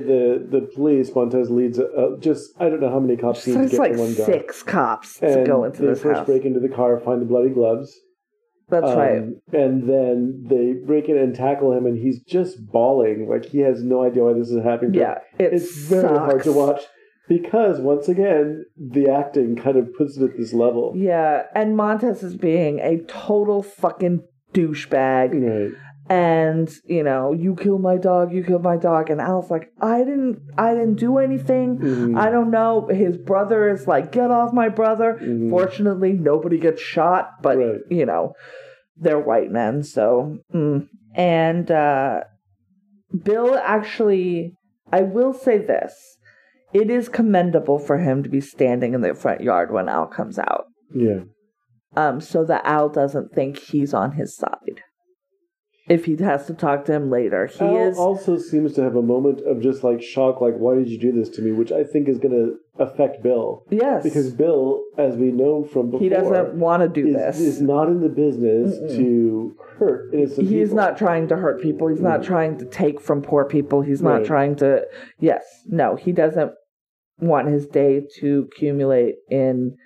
[0.50, 3.62] the the police Montez leads uh, just I don't know how many cops need So
[3.64, 4.24] to get like one guy.
[4.24, 7.50] six cops to And go into they first break into the car, find the bloody
[7.50, 7.92] gloves.
[8.68, 9.22] That's Um, right.
[9.52, 13.82] And then they break in and tackle him, and he's just bawling like he has
[13.82, 14.94] no idea why this is happening.
[14.94, 16.80] Yeah, it it's very hard to watch
[17.28, 20.92] because once again the acting kind of puts it at this level.
[20.96, 24.22] Yeah, and Montez is being a total fucking
[24.52, 25.28] douchebag.
[25.34, 25.72] Right.
[26.10, 29.98] and you know you kill my dog you kill my dog and al's like i
[29.98, 32.18] didn't i didn't do anything Mhm.
[32.18, 35.48] i don't know his brother is like get off my brother Mhm.
[35.48, 37.80] fortunately nobody gets shot but Right.
[37.88, 38.32] you know
[38.96, 40.88] they're white men so mm.
[41.14, 42.22] and uh
[43.24, 44.54] bill actually
[44.92, 45.94] i will say this
[46.72, 50.36] it is commendable for him to be standing in the front yard when al comes
[50.38, 51.20] out Yeah.
[51.96, 54.82] Um, so that Al doesn't think he's on his side.
[55.88, 57.98] If he has to talk to him later, he Al is.
[57.98, 61.10] also seems to have a moment of just like shock, like "Why did you do
[61.10, 65.16] this to me?" Which I think is going to affect Bill yes, because Bill, as
[65.16, 67.40] we know from before, he doesn't want to do is, this.
[67.40, 70.76] is not in the business to hurt innocent He's people.
[70.76, 71.88] not trying to hurt people.
[71.88, 73.82] He's not trying to take from poor people.
[73.82, 74.24] He's not Right.
[74.24, 74.86] trying to.
[75.18, 76.52] Yes, no, he doesn't
[77.18, 79.76] want his day to accumulate in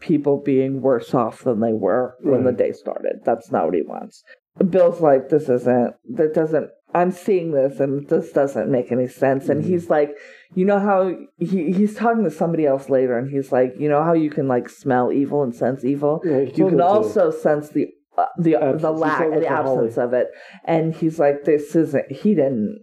[0.00, 3.20] people being worse off than they were when the day started.
[3.24, 4.22] That's not what he wants.
[4.70, 9.48] Bill's like, this isn't, that doesn't, I'm seeing this and this doesn't make any sense.
[9.50, 9.66] And Mhm.
[9.68, 10.16] he's like,
[10.54, 14.02] you know how he, he's talking to somebody else later and he's like, you know
[14.02, 16.22] how you can like smell evil and sense evil?
[16.24, 18.82] Yeah, you can to- also sense the, uh, the, Absence.
[18.82, 19.46] the lack, the Holly.
[19.46, 20.28] absence of it.
[20.64, 22.82] And he's like, this isn't, he didn't,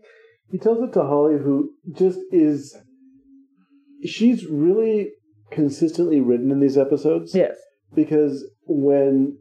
[0.52, 2.78] He tells it to Holly, who just is.
[4.06, 5.10] She's really
[5.54, 7.56] consistently written in these episodes yes.
[7.96, 9.38] because when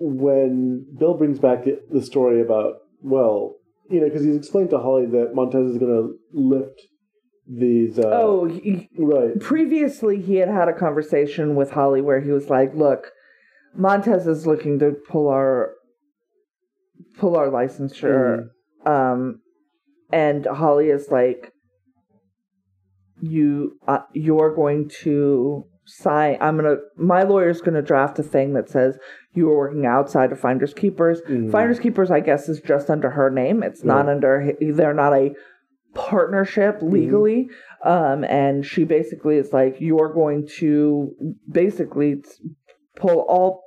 [0.00, 3.56] when Bill brings back the, the story about, well,
[3.90, 6.80] you know, because he's explained to Holly that Montez is going to lift
[7.46, 7.98] these.
[7.98, 9.38] Uh, oh, he, right.
[9.40, 13.10] previously he had had a conversation with Holly where he was like, "Look,
[13.74, 15.72] Montez is looking to pull our
[17.18, 18.48] pull our licensure."
[18.86, 19.40] Um,
[20.12, 21.52] and Holly is like,
[23.20, 26.38] "You, uh, you're going to sign.
[26.40, 26.76] I'm gonna.
[26.96, 28.98] My lawyer's gonna draft a thing that says
[29.34, 31.20] you are working outside of Finders Keepers.
[31.22, 31.50] Mhm.
[31.50, 33.62] Finders Keepers, I guess, is just under her name.
[33.62, 34.52] It's not under.
[34.60, 35.34] They're not a
[35.94, 37.48] partnership legally.
[37.84, 41.12] Um, and she basically is like, you're going to
[41.50, 42.22] basically
[42.96, 43.62] pull all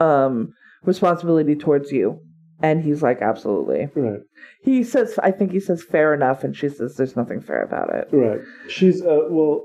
[0.00, 0.52] um
[0.84, 2.20] responsibility towards you.
[2.62, 3.88] And he's like, absolutely.
[3.94, 4.20] Right.
[4.62, 7.94] He says, I think he says fair enough, and she says there's nothing fair about
[7.94, 8.08] it.
[8.12, 8.40] Right.
[8.68, 9.64] She's uh well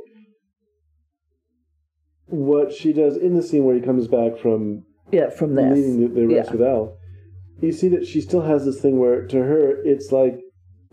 [2.28, 5.74] what she does in the scene where he comes back from Yeah, from this.
[5.74, 6.52] leading the, the race Yeah.
[6.52, 6.98] with Al,
[7.62, 10.40] you see that she still has this thing where to her it's like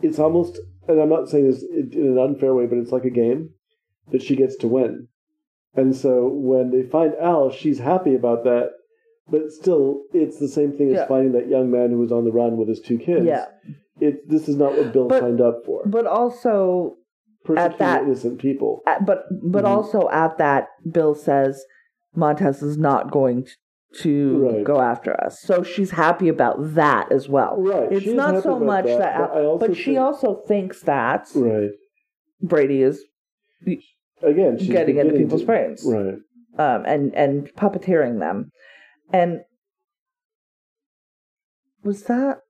[0.02, 3.04] it's almost and I'm not saying this in in an unfair way, but it's like
[3.04, 3.50] a game
[4.10, 5.08] that she gets to win.
[5.74, 8.70] And so when they find Al, she's happy about that,
[9.30, 11.06] but still it's the same thing as Yeah.
[11.06, 13.24] finding that young man who was on the run with his two kids.
[13.26, 13.46] Yeah.
[14.00, 15.82] It this is not what Bill But- signed up for.
[15.86, 16.96] But also,
[17.44, 18.82] Persecuting that- innocent people.
[18.86, 19.68] at, but but Mhm.
[19.68, 21.64] also at that, Bill says
[22.14, 23.52] Montez is not going to,
[24.02, 24.64] to Right.
[24.64, 25.40] go after us.
[25.40, 27.56] So she's happy about that as well.
[27.58, 27.90] Right.
[27.92, 30.82] It's she is not so much that, but, I also but she think- also thinks
[30.82, 31.70] that Right.
[32.42, 33.04] Brady is
[34.22, 35.84] Again, she's getting into people's brains.
[35.86, 36.16] Right.
[36.58, 38.50] um, and and puppeteering them.
[39.12, 39.40] And
[41.84, 42.40] was that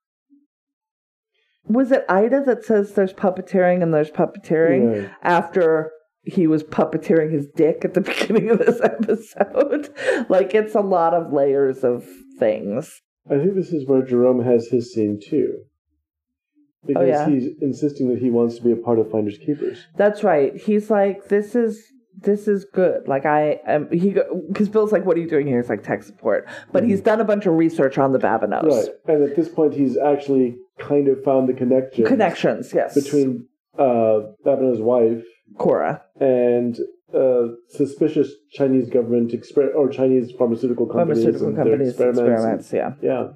[1.67, 5.11] was it Ida that says there's puppeteering and there's puppeteering Right.
[5.23, 5.91] after
[6.23, 9.91] he was puppeteering his dick at the beginning of this episode?
[10.29, 12.07] like it's a lot of layers of
[12.39, 13.01] things.
[13.31, 15.59] I think this is where Jerome has his scene too.
[15.59, 17.29] Oh, because Oh, yeah?
[17.29, 19.87] he's insisting that he wants to be a part of Finders Keepers.
[19.97, 20.57] That's right.
[20.57, 21.83] He's like, this is
[22.21, 23.07] this is good.
[23.09, 23.89] Like I am.
[23.91, 24.17] He
[24.49, 25.61] because Bill's like, what are you doing here?
[25.61, 28.89] He's like tech support, but he's done a bunch of research on the Babineaus Right.
[29.07, 32.73] And at this point, he's actually kind of found the connection connections.
[32.75, 33.47] Yes, between
[33.79, 35.23] uh, Babineau's wife
[35.57, 36.03] Cora.
[36.21, 36.79] and
[37.15, 42.73] uh, suspicious Chinese government exper- or Chinese pharmaceutical companies pharmaceutical companies experiments.
[42.73, 43.29] experiments, yeah Yeah.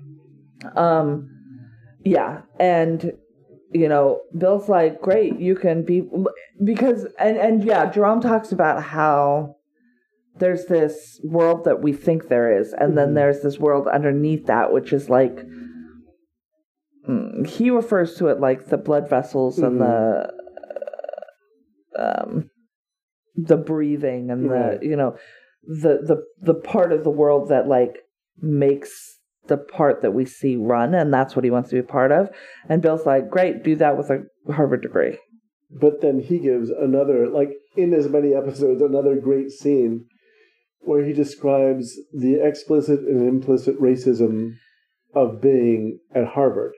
[0.76, 1.28] um
[2.04, 3.12] yeah and
[3.72, 6.02] you know bill's like great you can be
[6.64, 9.56] because and and yeah jerome talks about how
[10.38, 13.14] there's this world that we think there is and then Mhm.
[13.14, 15.36] there's this world underneath that which is like
[17.08, 20.32] mm, he refers to it like the blood vessels and the
[21.96, 22.50] um
[23.36, 25.16] the breathing and the you know
[25.62, 27.98] the the the part of the world that like
[28.40, 29.11] makes
[29.48, 32.12] the part that we see run and that's what he wants to be a part
[32.12, 32.30] of.
[32.68, 35.18] And bill's like great do that with a harvard degree.
[35.70, 40.06] But then he gives another, like in as many episodes, another great scene
[40.80, 44.54] where he describes the explicit and implicit racism
[45.14, 46.72] of being at Harvard.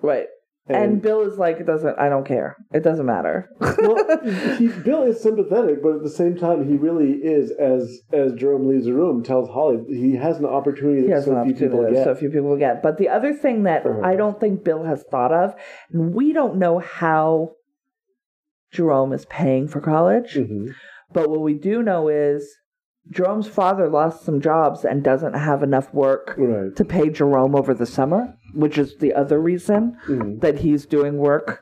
[0.00, 0.26] right
[0.68, 3.96] and, bill is like it doesn't i don't care it doesn't matter well,
[4.58, 8.68] he, Bill is sympathetic, but at the same time, he really is, as as Jerome
[8.68, 12.04] leaves the room, tells Holly he has an opportunity that so few people get.
[12.04, 14.00] so few people get but the other thing that Uh-huh.
[14.04, 15.54] i don't think bill has thought of
[15.92, 17.52] and we don't know how
[18.72, 20.74] jerome is paying for college Mhm.
[21.12, 22.56] But what we do know is
[23.10, 26.74] Jerome's father lost some jobs and doesn't have enough work Right.
[26.76, 30.40] to pay Jerome over the summer, which is the other reason Mhm.
[30.40, 31.58] that he's doing work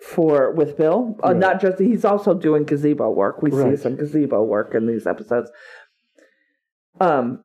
[0.00, 1.16] for with Bill.
[1.24, 1.36] Uh, Right.
[1.36, 3.42] not just he's also doing gazebo work.
[3.42, 5.50] We see some gazebo work in these episodes.
[7.00, 7.42] Um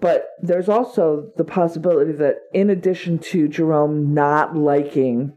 [0.00, 5.32] but there's also the possibility that in addition to Jerome not liking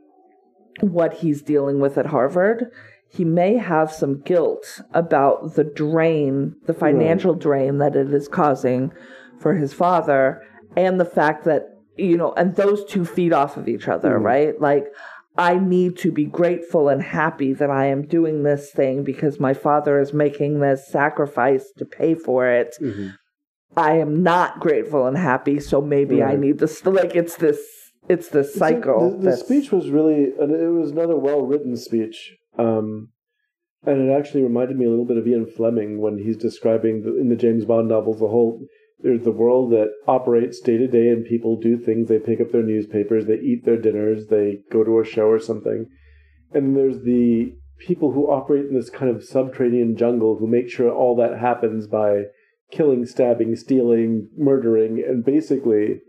[0.81, 2.65] what he's dealing with at Harvard,
[3.07, 8.91] he may have some guilt about the drain, the financial drain that it is causing
[9.39, 10.41] for his father,
[10.75, 14.23] and the fact that, you know, and those two feed off of each other, Mhm.
[14.23, 14.61] right?
[14.61, 14.87] Like,
[15.37, 19.53] I need to be grateful and happy that I am doing this thing because my
[19.53, 22.75] father is making this sacrifice to pay for it.
[22.81, 23.13] Mhm.
[23.75, 26.83] I am not grateful and happy, so maybe I need this.
[26.85, 27.59] Like, it's this.
[28.09, 29.17] It's this cycle.
[29.17, 32.37] The, the speech was really, and it was another well written speech.
[32.57, 33.09] Um,
[33.85, 37.17] and it actually reminded me a little bit of Ian Fleming when he's describing the,
[37.17, 38.61] in the James Bond novels the whole
[38.99, 42.09] there's the world that operates day to day and people do things.
[42.09, 45.39] They pick up their newspapers, they eat their dinners, they go to a show or
[45.39, 45.87] something.
[46.51, 50.91] And there's the people who operate in this kind of subterranean jungle who make sure
[50.91, 52.23] all that happens by
[52.71, 56.01] killing, stabbing, stealing, murdering, and basically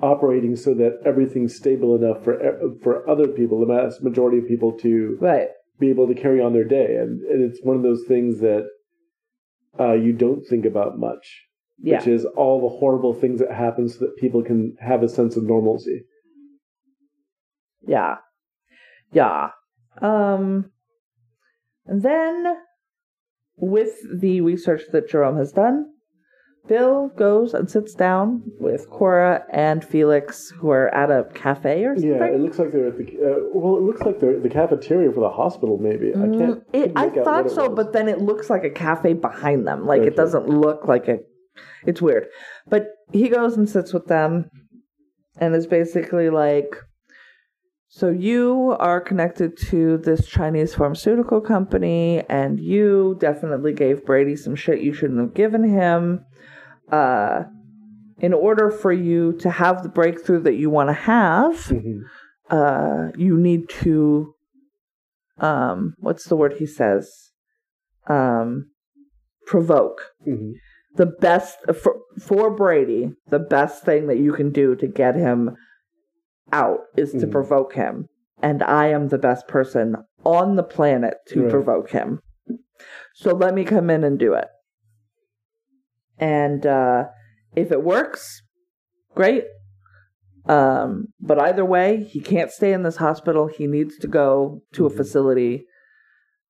[0.00, 2.38] operating so that everything's stable enough for
[2.82, 5.48] for other people, the mass majority of people, to Right.
[5.80, 6.96] be able to carry on their day.
[6.96, 8.68] And, and it's one of those things that
[9.78, 11.45] uh, you don't think about much,
[11.78, 11.98] Yeah.
[11.98, 15.36] which is all the horrible things that happen so that people can have a sense
[15.36, 16.04] of normalcy.
[17.86, 18.16] Yeah.
[19.12, 19.50] Yeah.
[20.00, 20.70] Um
[21.86, 22.56] and then
[23.56, 25.92] with the research that Jerome has done,
[26.66, 31.94] Bill goes and sits down with Cora and Felix, who are at a cafe or
[31.94, 32.10] something.
[32.10, 33.76] Yeah, it looks like they're at the uh, well.
[33.76, 35.78] It looks like they're at the cafeteria for the hospital.
[35.78, 36.62] Maybe I Mm, can't.
[36.72, 39.86] it, I thought so, but then it looks like a cafe behind them.
[39.86, 40.08] Like Okay.
[40.08, 41.20] it doesn't look like a.
[41.86, 42.26] It's weird.
[42.68, 44.50] But he goes and sits with them
[45.38, 46.76] and is basically like,
[47.88, 54.56] So you are connected to this Chinese pharmaceutical company, and you definitely gave Brady some
[54.56, 56.24] shit you shouldn't have given him.
[56.90, 57.44] Uh,
[58.18, 62.00] in order for you to have the breakthrough that you want to have, Mhm.
[62.50, 64.32] uh, you need to
[65.38, 67.30] um what's the word he says
[68.08, 68.70] um
[69.46, 70.54] provoke Mhm.
[70.96, 75.54] The best for, for brady the best thing that you can do to get him
[76.52, 77.32] out is to Mhm.
[77.32, 78.06] provoke him
[78.42, 81.50] and i am the best person on the planet to Right.
[81.50, 82.20] provoke him
[83.14, 84.48] so let me come in and do it
[86.18, 87.04] and uh
[87.54, 88.42] if it works
[89.14, 89.44] great
[90.48, 93.48] um, but either way, he can't stay in this hospital.
[93.48, 94.96] He needs to go to a Mhm.
[94.96, 95.66] facility.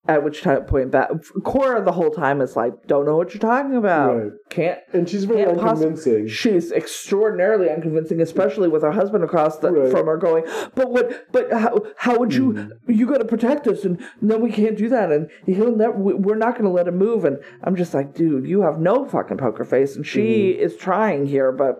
[0.09, 1.09] At which time point back,
[1.43, 4.15] Cora the whole time is like, "Don't know what you're talking about.
[4.15, 4.31] Right.
[4.49, 6.27] Can't." And she's very possi- unconvincing.
[6.27, 9.91] She's extraordinarily unconvincing, especially with her husband across the, Right.
[9.91, 10.45] from her, going,
[10.75, 11.25] "But what?
[11.31, 11.81] But how?
[11.97, 12.53] How would you?
[12.53, 12.69] Mhm.
[12.87, 15.97] You got to protect us, and no, we can't do that, and he'll never.
[15.97, 18.79] we- We're not going to let him move." And I'm just like, "Dude, you have
[18.79, 20.61] no fucking poker face," and she Mm-hmm.
[20.61, 21.79] is trying here, but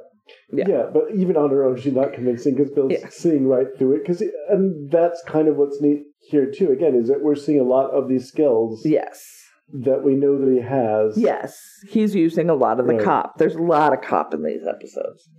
[0.52, 0.66] Yeah.
[0.68, 0.86] Yeah.
[0.94, 3.08] but even on her own, she's not convincing because Bill's Yeah.
[3.10, 4.00] seeing right through it.
[4.00, 6.72] Because and that's kind of what's neat here too.
[6.72, 9.26] Again, is that we're seeing a lot of these skills yes.
[9.74, 11.18] that we know that he has.
[11.18, 11.60] Yes,
[11.90, 13.04] he's using a lot of the Right.
[13.04, 13.38] cop.
[13.38, 15.30] There's a lot of cop in these episodes.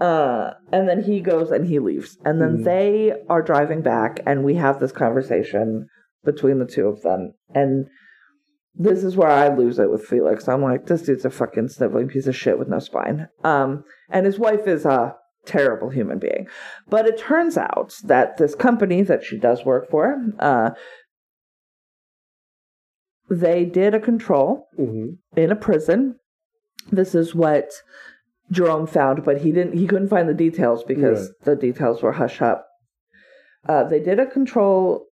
[0.00, 2.18] Uh, and then he goes and he leaves.
[2.24, 2.64] And then Mhm.
[2.64, 5.88] they are driving back, and we have this conversation
[6.24, 7.32] between the two of them.
[7.54, 7.86] And
[8.74, 10.48] this is where I lose it with Felix.
[10.48, 13.28] I'm like, this dude's a fucking sniveling piece of shit with no spine.
[13.42, 15.16] Um, and his wife is a
[15.46, 16.46] terrible human being.
[16.88, 20.70] But it turns out that this company that she does work for, uh,
[23.28, 26.16] they did a control hmm in a prison.
[26.90, 27.70] This is what
[28.50, 29.76] Jerome found, but he didn't.
[29.76, 31.44] He couldn't find the details because Right.
[31.44, 32.64] the details were hush up.
[33.68, 35.06] Uh, they did a control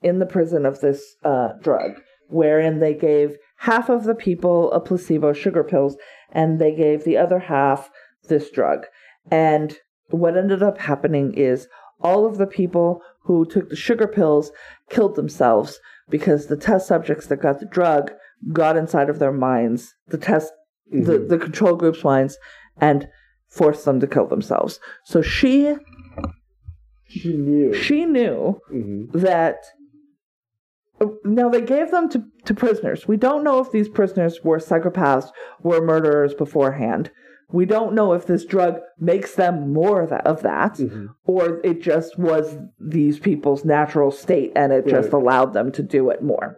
[0.00, 4.80] in the prison of this uh, drug, wherein they gave half of the people a
[4.80, 5.96] placebo sugar pills,
[6.30, 7.90] and they gave the other half
[8.28, 8.86] this drug.
[9.30, 9.76] And
[10.10, 11.68] what ended up happening is
[12.00, 14.50] all of the people who took the sugar pills
[14.88, 18.10] killed themselves because the test subjects that got the drug
[18.52, 20.52] got inside of their minds, the test,
[20.90, 21.28] the, Mhm.
[21.28, 22.38] the control group's minds,
[22.80, 23.08] and
[23.48, 24.80] forced them to kill themselves.
[25.04, 25.76] So she
[27.04, 27.72] She knew.
[27.74, 29.58] she knew hmm that
[31.24, 33.08] now they gave them to, to prisoners.
[33.08, 35.30] We don't know if these prisoners were psychopaths,
[35.62, 37.10] were murderers beforehand.
[37.52, 41.60] We don't know if this drug makes them more of that, of that hmm or
[41.64, 46.22] it just was these people's natural state and it just allowed them to do it
[46.22, 46.56] more.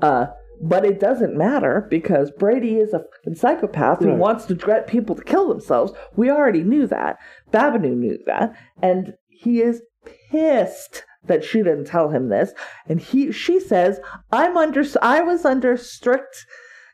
[0.00, 0.26] Uh,
[0.62, 4.18] but it doesn't matter because Brady is a fucking psychopath who Right.
[4.18, 5.92] wants to get people to kill themselves.
[6.14, 7.16] We already knew that.
[7.52, 9.82] Babineau knew that, and he is
[10.30, 12.52] pissed that she didn't tell him this.
[12.88, 14.00] And he, she says,
[14.32, 14.84] "I'm under.
[15.02, 16.46] I was under strict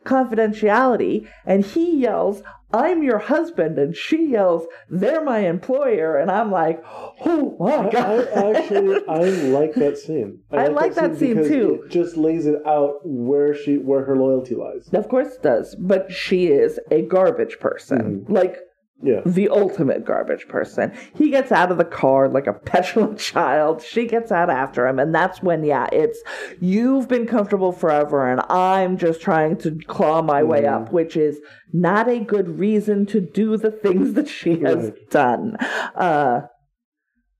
[0.05, 2.43] confidentiality," and he yells,
[2.73, 6.83] "I'm your husband," and she yells, "They're my employer," and I'm like,
[7.25, 10.41] "Oh my I, god!" I actually I like that scene.
[10.51, 11.83] I like that scene, because too.
[11.85, 14.89] It just lays it out where she where her loyalty lies.
[14.93, 18.23] Of course it does, but she is a garbage person.
[18.23, 18.33] Mm-hmm.
[18.33, 18.59] Like
[19.05, 19.21] Yeah.
[19.27, 20.93] the ultimate garbage person.
[21.17, 23.83] He gets out of the car like a petulant child.
[23.83, 26.23] She gets out after him, and that's when, yeah, it's
[26.61, 30.73] you've been comfortable forever, and I'm just trying to claw my way Mhm.
[30.73, 31.41] up, which is
[31.73, 35.11] not a good reason to do the things that she has Right.
[35.11, 35.57] done.
[35.97, 36.43] Uh,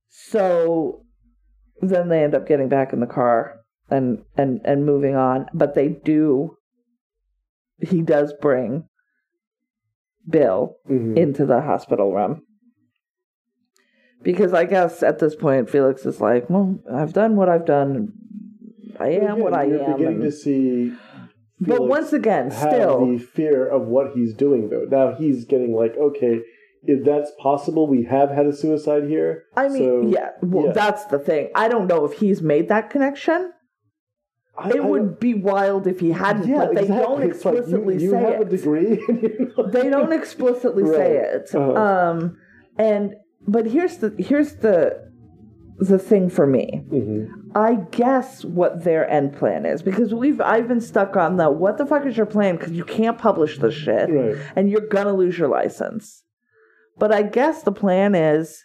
[0.09, 1.05] so
[1.81, 3.61] then they end up getting back in the car
[3.91, 6.57] and and and moving on, but they do.
[7.81, 8.85] He does bring
[10.29, 11.17] Bill Mhm.
[11.17, 12.43] into the hospital room.
[14.23, 18.13] Because I guess at this point, Felix is like, well, I've done what I've done.
[19.01, 19.93] I am Again, what I you're am.
[19.93, 20.93] beginning and- to see
[21.61, 24.85] But once again, still, the fear of what he's doing though.
[24.89, 26.41] Now he's getting like, okay,
[26.85, 29.45] if that's possible, we have had a suicide here.
[29.57, 30.73] I mean, so, yeah, well, yeah.
[30.73, 31.51] that's the thing.
[31.55, 33.53] I don't know if he's made that connection.
[34.57, 37.05] I, It I would be wild if he hadn't, yeah, but they exactly.
[37.07, 38.41] don't It's like, you- explicitly you, say have it.
[38.43, 39.01] a degree.
[39.09, 41.51] you're not- they don't explicitly say it.
[41.55, 41.73] Uh-huh.
[41.75, 42.37] Um,
[42.77, 43.15] and
[43.49, 45.11] but here's the here's the
[45.79, 46.85] the thing for me.
[46.91, 47.29] Mhm.
[47.55, 51.77] I guess what their end plan is because we've I've been stuck on the what
[51.79, 54.37] the fuck is your plan because you can't publish this shit Right.
[54.55, 56.23] and you're gonna lose your license.
[56.99, 58.65] But I guess the plan is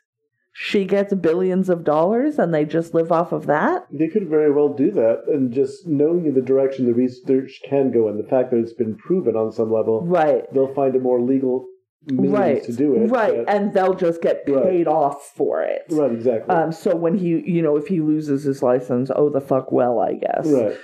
[0.59, 3.85] she gets billions of dollars and they just live off of that.
[3.91, 8.07] They could very well do that, and just knowing the direction the research can go
[8.07, 10.51] and the fact that it's been proven on some level, Right.
[10.51, 11.67] they'll find a more legal
[12.07, 12.63] means Right.
[12.63, 13.05] to do it.
[13.11, 13.45] Right.
[13.45, 14.63] but- And they'll just get Right.
[14.63, 15.83] paid off for it.
[15.91, 16.55] right, exactly.
[16.55, 19.99] Um, so when he, you know, if he loses his license, oh the fuck well,
[19.99, 20.51] I guess.
[20.51, 20.75] right.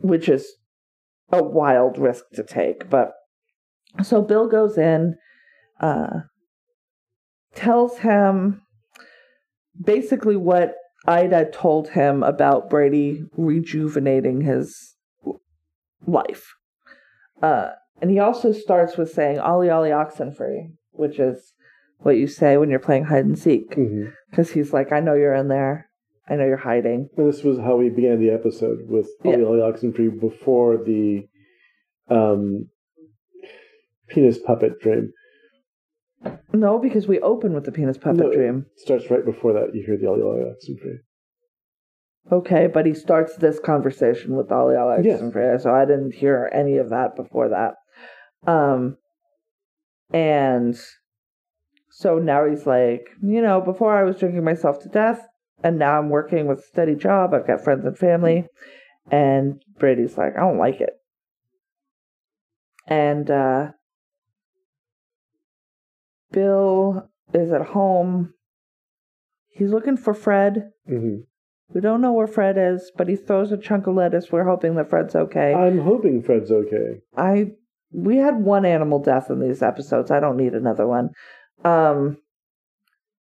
[0.00, 0.56] Which is
[1.30, 2.90] a wild risk to take.
[2.90, 3.12] But
[4.02, 5.14] so Bill goes in,
[5.80, 6.20] uh,
[7.54, 8.62] tells him
[9.82, 10.74] basically what
[11.06, 14.94] Ida told him about Brady rejuvenating his
[16.06, 16.54] life.
[17.42, 17.70] Uh,
[18.02, 21.52] and he also starts with saying Ollie Ollie Oxenfree, which is
[21.98, 23.76] what you say when you're playing hide and seek.
[24.30, 25.88] Because he's like, I know you're in there.
[26.28, 27.08] I know you're hiding.
[27.16, 29.32] And this was how we began the episode with Yeah.
[29.32, 31.26] Ollie Ollie Oxenfree before the
[32.08, 32.68] um,
[34.08, 35.12] penis puppet dream.
[36.52, 38.66] No, because we open with the penis puppet No, dream.
[38.76, 39.74] It starts right before that.
[39.74, 40.98] You hear the Ollie Ollie Oxenfree.
[42.30, 45.20] Okay, but he starts this conversation with Yes.
[45.20, 47.74] and Freya, so I didn't hear any of that before that.
[48.46, 48.98] Um,
[50.12, 50.78] and
[51.90, 55.26] so now he's like, you know, before I was drinking myself to death,
[55.62, 57.34] and now I'm working with a steady job.
[57.34, 58.46] I've got friends and family.
[59.10, 60.92] And Brady's like, I don't like it.
[62.86, 63.72] And uh,
[66.32, 68.34] Bill is at home.
[69.48, 70.70] He's looking for Fred.
[70.86, 71.16] hmm
[71.72, 74.30] We don't know where Fred is, but he throws a chunk of lettuce.
[74.32, 75.54] We're hoping that Fred's okay.
[75.54, 77.00] I'm hoping Fred's okay.
[77.16, 77.52] I
[77.92, 80.10] we had one animal death in these episodes.
[80.10, 81.10] I don't need another one.
[81.64, 82.18] Um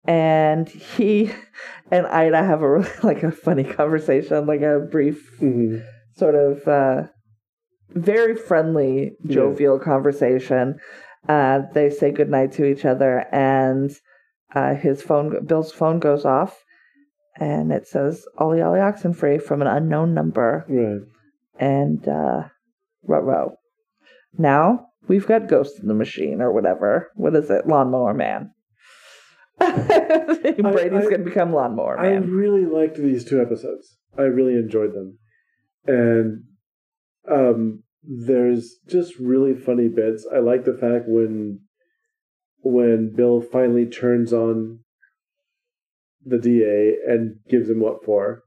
[0.07, 1.30] and he
[1.91, 5.78] and Ida have a really like a funny conversation, like a brief hmm
[6.16, 7.05] sort of uh
[7.91, 9.34] very friendly, Yeah.
[9.34, 10.78] jovial conversation.
[11.28, 13.90] Uh they say goodnight to each other and
[14.54, 16.64] uh his phone Bill's phone goes off
[17.36, 21.02] and it says Ollie Ollie Oxenfree from an unknown number Right.
[21.58, 22.48] and uh
[23.02, 23.56] row
[24.36, 27.10] Now we've got Ghost in the Machine or whatever.
[27.14, 27.66] What is it?
[27.66, 28.52] Lawnmower Man.
[29.58, 32.22] Brady's I- gonna become Lawnmower Man.
[32.22, 33.96] I really liked these two episodes.
[34.18, 35.18] I really enjoyed them.
[35.86, 36.44] And
[37.30, 40.26] um there's just really funny bits.
[40.32, 41.61] I like the fact when
[42.62, 44.80] when Bill finally turns on
[46.24, 48.42] the DA and gives him what for.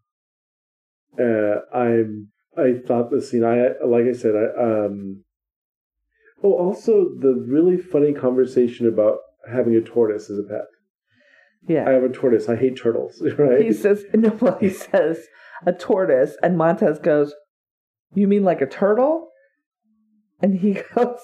[1.19, 5.23] Uh I'm I thought the scene I like I said I um
[6.43, 10.65] Oh also the really funny conversation about having a tortoise as a pet.
[11.67, 11.87] Yeah.
[11.87, 12.49] I have a tortoise.
[12.49, 13.61] I hate turtles, right?
[13.61, 14.37] He says no.
[14.41, 15.25] Well, he says
[15.65, 17.33] a tortoise, and Montez goes,
[18.13, 19.29] "You mean like a turtle?"
[20.43, 21.17] And he goes,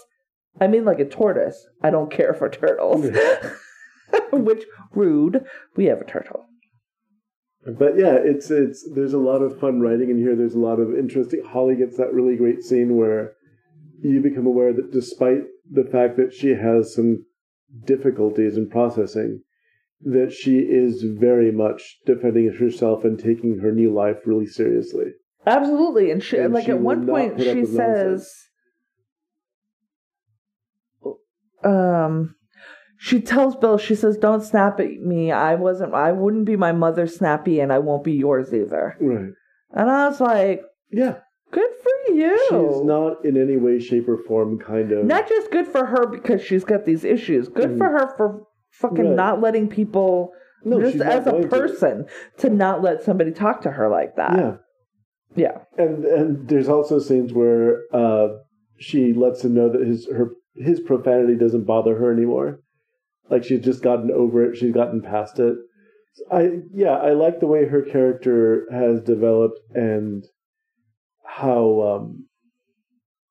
[0.60, 1.68] "I mean like a tortoise.
[1.84, 3.06] I don't care for turtles."
[4.32, 4.64] Which
[4.96, 5.46] rude.
[5.76, 6.48] We have a turtle.
[7.78, 10.36] But yeah, it's it's there's a lot of fun writing in here.
[10.36, 11.44] There's a lot of interesting.
[11.46, 13.34] Holly gets that really great scene where
[14.02, 17.26] you become aware that despite the fact that she has some
[17.86, 19.42] difficulties in processing,
[20.02, 25.12] that she is very much defending herself and taking her new life really seriously.
[25.46, 28.32] Absolutely, and she And like she at one point she says,
[31.64, 32.36] um,
[32.98, 35.32] she tells Bill, she says, "Don't snap at me.
[35.32, 35.94] I wasn't.
[35.94, 39.30] I wouldn't be my mother's snappy, and I won't be yours either." Right.
[39.72, 41.18] And I was like, Yeah.
[41.52, 45.06] "Good for you." She's not in any way, shape, or form kind of.
[45.06, 47.48] Not just good for her because she's got these issues.
[47.48, 47.78] Good Mhm.
[47.78, 49.16] for her for fucking Right.
[49.16, 50.32] not letting people.
[50.66, 51.48] no, just as a going to.
[51.48, 52.06] person,
[52.40, 52.50] to.
[52.50, 54.36] not let somebody talk to her like that.
[54.38, 54.56] Yeah.
[55.36, 55.58] Yeah.
[55.78, 58.28] and and there's also scenes where uh,
[58.78, 62.60] she lets him know that his her his profanity doesn't bother her anymore.
[63.30, 64.58] Like she's just gotten over it.
[64.58, 65.56] She's gotten past it.
[66.32, 70.26] I yeah, I like the way her character has developed and
[71.26, 72.26] how um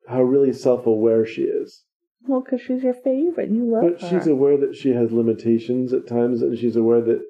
[0.08, 1.84] how really self aware she is.
[2.26, 4.08] Well, because she's your favorite, and you love But her.
[4.08, 7.22] she's aware that she has limitations at times, and she's aware that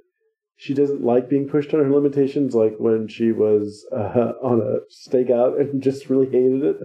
[0.57, 4.79] she doesn't like being pushed on her limitations, like when she was uh, on a
[5.11, 6.77] stakeout and just really hated it.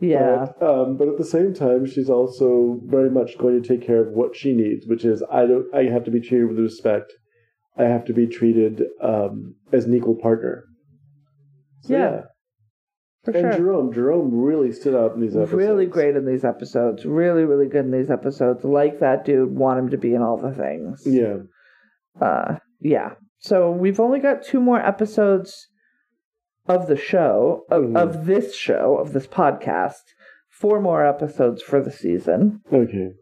[0.00, 0.46] Yeah.
[0.58, 4.00] But, um, but at the same time, she's also very much going to take care
[4.00, 5.66] of what she needs, which is I don't.
[5.74, 7.12] I have to be treated with respect.
[7.78, 10.64] I have to be treated um, as an equal partner.
[11.82, 12.20] So, Yeah,
[13.24, 13.56] For And sure.
[13.58, 15.52] Jerome, Jerome really stood out in these episodes.
[15.52, 17.04] Really great in these episodes.
[17.04, 18.64] Really, really good in these episodes.
[18.64, 19.56] Like that dude.
[19.56, 21.02] Want him to be in all the things.
[21.04, 21.38] Yeah.
[22.20, 25.68] uh yeah so we've only got two more episodes
[26.66, 27.96] of the show of, Mhm.
[27.96, 30.02] of this show of this podcast
[30.50, 33.12] four more episodes for the season Okay.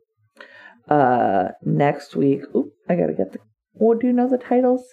[0.88, 3.38] uh next week oop, i gotta get the
[3.80, 4.84] oh do you know the titles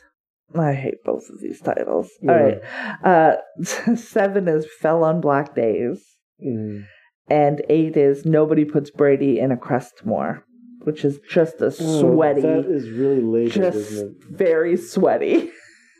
[0.55, 2.31] i hate both of these titles Yeah.
[2.31, 2.59] all right
[3.03, 6.03] uh seven is fell on black days
[6.43, 6.85] Mm.
[7.29, 10.45] and eight is nobody puts brady in a crest more
[10.83, 14.23] which is just a Oh, sweaty that is really labeled, just isn't it?
[14.37, 15.51] very sweaty.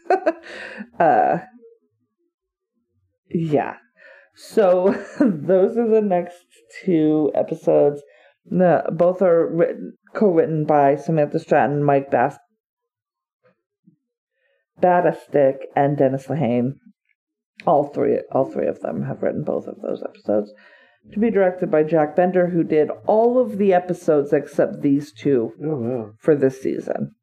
[1.00, 1.40] uh,
[3.30, 3.78] yeah.
[4.36, 6.46] So those are the next
[6.84, 8.02] two episodes.
[8.46, 12.38] No, both are written, co-written by Samantha Stratton, Mike Bass,
[14.82, 16.76] Batistick, and Dennis Lehane.
[17.68, 20.52] All three, all three of them have written both of those episodes.
[21.14, 25.52] To be directed by Jack Bender, who did all of the episodes except these two
[25.64, 26.12] Oh wow.
[26.20, 27.16] for this season.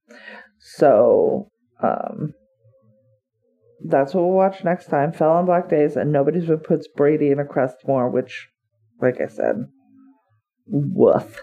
[0.58, 1.48] So,
[1.82, 2.34] um,
[3.84, 5.12] that's what we'll watch next time.
[5.12, 8.48] Fell on Black Days, and nobody's been puts Brady in a crest more, which,
[9.00, 9.66] like I said,
[10.66, 11.42] woof.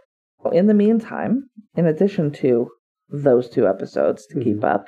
[0.52, 2.70] In the meantime, in addition to
[3.10, 4.66] those two episodes to keep mm-hmm.
[4.66, 4.88] up,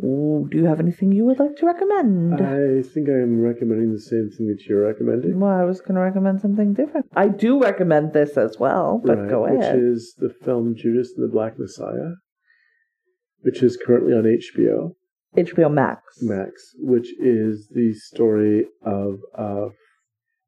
[0.00, 2.34] do you have anything you would like to recommend?
[2.34, 5.38] I think I'm recommending the same thing that you're recommending.
[5.38, 7.06] well, I was going to recommend something different.
[7.14, 9.76] I do recommend this as well, but right, go ahead.
[9.76, 12.14] which is the film Judas and the Black Messiah,
[13.42, 14.96] which is currently on HBO
[15.36, 16.00] HBO Max.
[16.22, 19.68] Max, which is the story of, uh,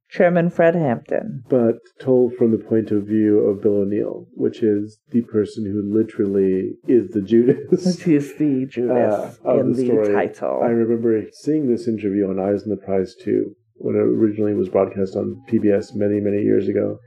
[0.08, 1.42] Chairman Fred Hampton.
[1.48, 5.82] but told from the point of view of Bill O'Neill, which is the person who
[5.92, 8.00] literally is the Judas.
[8.02, 10.60] He's the Judas Uh, of in the the, title.
[10.62, 14.68] I remember seeing this interview on Eyes on the Prize too, when it originally was
[14.68, 16.98] broadcast on PBS many, many years ago.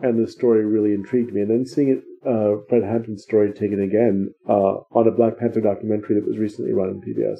[0.00, 1.40] And the story really intrigued me.
[1.40, 5.60] And then seeing it, uh, Fred Hampton's story taken again uh, on a Black Panther
[5.60, 7.38] documentary that was recently run on PBS.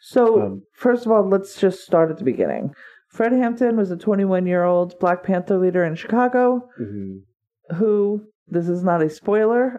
[0.00, 2.74] so, um, first of all, let's just start at the beginning.
[3.08, 7.20] Fred Hampton was a 21 year old Black Panther leader in Chicago mhm.
[7.76, 9.78] who, this is not a spoiler,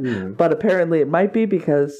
[0.00, 0.28] Yeah.
[0.36, 1.94] but apparently it might be because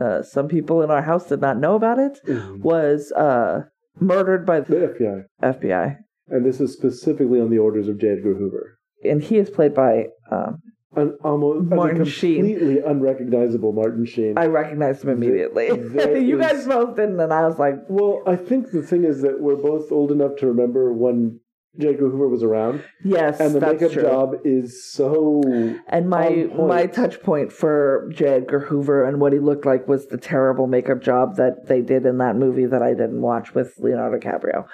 [0.00, 2.60] uh, some people in our house did not know about it, Mhm.
[2.60, 3.64] was uh,
[4.00, 5.24] murdered by The the FBI.
[5.42, 5.96] FBI.
[6.28, 8.08] And this is specifically on the orders of J.
[8.08, 8.78] Edgar Hoover.
[9.04, 10.62] And he is played by, um,
[10.96, 12.36] An almost Martin a Sheen.
[12.46, 14.38] completely unrecognizable Martin Sheen.
[14.38, 15.66] I recognized him immediately.
[16.26, 19.22] you is- guys both didn't, and I was like, Well, I think the thing is
[19.22, 21.40] that we're both old enough to remember when
[21.78, 21.88] J.
[21.88, 24.02] Edgar Hoover was around, yes, and the makeup true.
[24.02, 25.42] job is so.
[25.88, 28.26] And my my touch point for J.
[28.26, 32.06] Edgar Hoover and what he looked like was the terrible makeup job that they did
[32.06, 34.66] in that movie that I didn't watch with Leonardo DiCaprio.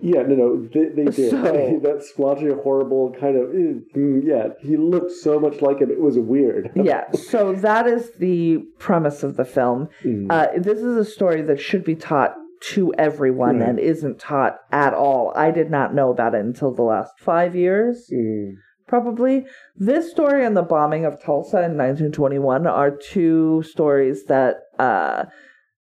[0.00, 1.42] Yeah, no, no, they, they did So-
[1.82, 3.48] that splotchy, horrible kind of.
[3.48, 6.70] mm, Yeah, he looked so much like him; it was weird.
[6.76, 9.88] yeah, so that is the premise of the film.
[10.04, 10.26] Mm.
[10.30, 13.68] Uh, this is a story that should be taught to everyone Right.
[13.70, 15.32] and isn't taught at all.
[15.36, 18.08] I did not know about it until the last five years.
[18.12, 18.54] Mm.
[18.88, 19.44] probably.
[19.74, 25.24] This story and the bombing of Tulsa in 1921 are two stories that uh,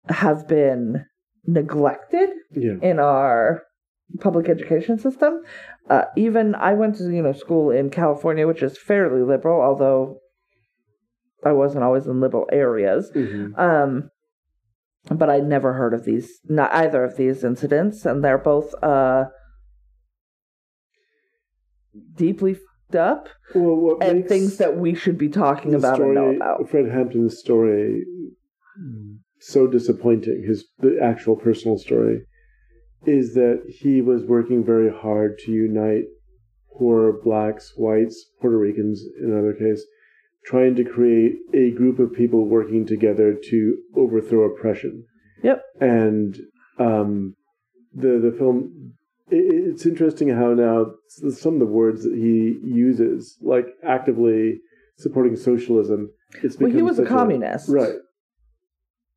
[0.08, 1.04] have been
[1.46, 3.62] neglected Yeah, in our
[4.20, 5.42] public education system.
[5.90, 10.20] Uh, even I went to you know school in California, which is fairly liberal, although
[11.44, 13.10] I wasn't always in liberal areas.
[13.14, 13.58] Mhm.
[13.58, 14.10] Um,
[15.10, 19.24] but I'd never heard of these, not either of these incidents, and they're both uh,
[22.14, 26.38] deeply fucked up Well, what and things that we should be talking about story, and
[26.38, 26.68] know about.
[26.70, 28.04] Fred Hampton's story
[29.40, 30.44] so disappointing.
[30.46, 32.22] His the actual personal story
[33.06, 36.04] is that he was working very hard to unite
[36.76, 39.84] poor blacks, whites, Puerto Ricans, in another case,
[40.44, 45.04] trying to create a group of people working together to overthrow oppression.
[45.42, 45.62] Yep.
[45.80, 46.36] And
[46.78, 47.34] um,
[47.94, 48.94] the the film.
[49.30, 50.92] i- i- It's interesting how now
[51.30, 54.60] some of the words that he uses, like actively
[54.96, 56.10] supporting socialism,
[56.42, 57.68] it's Well, he was a communist.
[57.68, 57.94] right?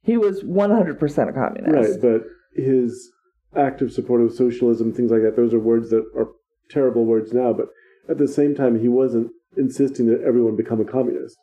[0.04, 1.74] He was 100% a communist.
[1.74, 2.24] Right, but
[2.56, 3.12] his
[3.56, 6.30] active support of socialism, things like that, those are words that are
[6.70, 7.54] terrible words now.
[7.54, 7.68] But
[8.10, 11.38] at the same time, he wasn't insisting that everyone become a communist.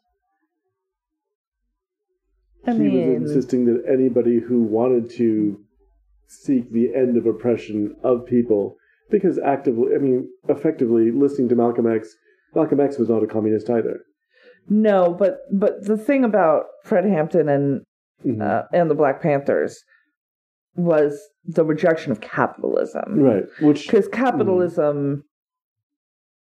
[2.67, 5.59] I he mean, was insisting that anybody who wanted to
[6.27, 8.77] seek the end of oppression of people
[9.11, 12.15] because actively, I mean, effectively listening to Malcolm X,
[12.55, 14.01] Malcolm X was not a communist either.
[14.69, 17.83] No, but but the thing about Fred Hampton and
[18.27, 18.43] Mhm.
[18.43, 19.83] uh, and the Black Panthers
[20.77, 23.21] was the rejection of capitalism.
[23.21, 25.25] right, which Because capitalism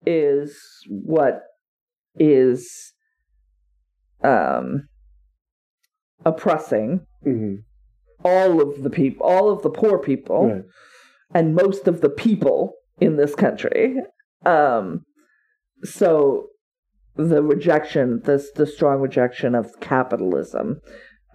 [0.06, 0.56] is
[0.88, 1.42] what
[2.18, 2.92] is
[4.22, 4.88] um,
[6.24, 7.58] oppressing mhm,
[8.24, 10.62] all of the people, all of the poor people, right,
[11.34, 13.96] and most of the people in this country.
[14.46, 15.04] Um,
[15.82, 16.48] so
[17.16, 20.80] the rejection, this the strong rejection of capitalism.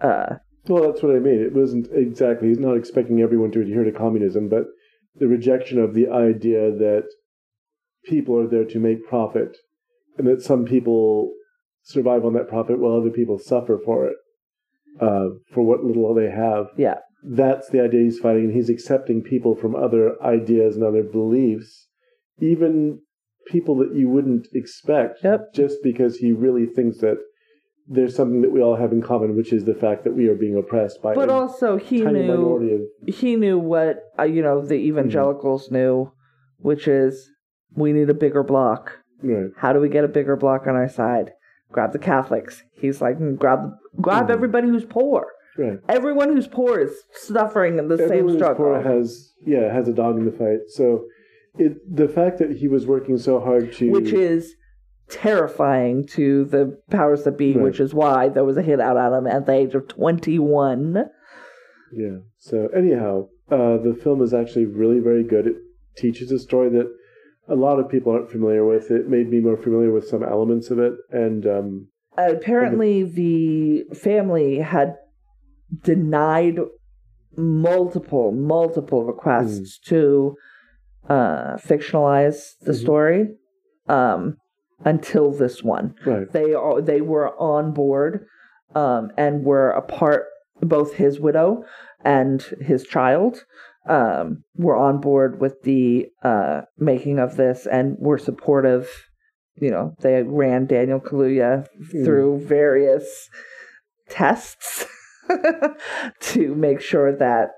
[0.00, 0.36] Uh,
[0.68, 1.40] Well, that's what I mean.
[1.40, 4.64] It wasn't exactly, he's not expecting everyone to adhere to communism, but
[5.16, 7.04] the rejection of the idea that
[8.04, 9.56] people are there to make profit
[10.18, 11.32] and that some people
[11.82, 14.16] survive on that profit while other people suffer for it,
[15.00, 16.66] uh, for what little they have.
[16.76, 21.02] yeah, That's the idea he's fighting, and he's accepting people from other ideas and other
[21.02, 21.88] beliefs,
[22.38, 23.00] even
[23.46, 25.54] people that you wouldn't expect, Yep.
[25.54, 27.18] just because he really thinks that
[27.88, 30.34] there's something that we all have in common, which is the fact that we are
[30.36, 34.74] being oppressed by but also he knew of he knew what uh, you know the
[34.76, 36.12] evangelicals knew,
[36.58, 37.28] which is
[37.74, 38.99] we need a bigger block.
[39.22, 39.50] Right.
[39.56, 41.32] How do we get a bigger block on our side?
[41.72, 42.62] Grab the Catholics.
[42.72, 43.70] He's like, "Mm, grab
[44.00, 44.30] grab Mhm.
[44.32, 45.26] everybody who's poor.
[45.58, 45.78] Right.
[45.88, 48.64] Everyone who's poor is suffering in the Everyone same who's struggle.
[48.64, 50.60] poor has yeah has a dog in the fight.
[50.68, 51.04] So
[51.58, 54.54] it the fact that he was working so hard to which is
[55.08, 57.64] terrifying to the powers that be, Right.
[57.64, 61.10] which is why there was a hit out on him at the age of 21.
[61.92, 62.18] Yeah.
[62.38, 65.46] So anyhow, uh, the film is actually really very good.
[65.48, 65.56] It
[65.96, 66.88] teaches a story that
[67.50, 68.90] a lot of people aren't familiar with.
[68.90, 74.58] It made me more familiar with some elements of it, and um, Apparently, the family
[74.58, 74.96] had
[75.82, 76.58] denied
[77.36, 80.36] multiple, multiple requests to
[81.08, 82.76] uh, fictionalize the Mhm.
[82.76, 83.28] story
[83.88, 84.36] um,
[84.84, 85.94] until this one.
[86.06, 88.26] right, they are they were on board
[88.74, 90.24] um, and were a part
[90.62, 91.64] both his widow
[92.04, 93.44] and his child
[93.88, 98.88] um, were on board with the uh, making of this and were supportive
[99.56, 101.66] you know they ran daniel kaluuya
[102.04, 103.28] through various
[104.08, 104.86] tests
[106.20, 107.50] to make sure that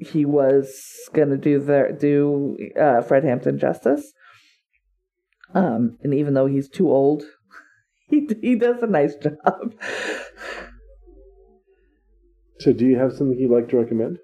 [0.00, 0.82] he was
[1.12, 4.12] going to do the do uh, fred hampton justice
[5.54, 7.24] um, and even though he's too old,
[8.08, 9.74] he he does a nice job.
[12.58, 14.18] so do you have something you'd like to recommend?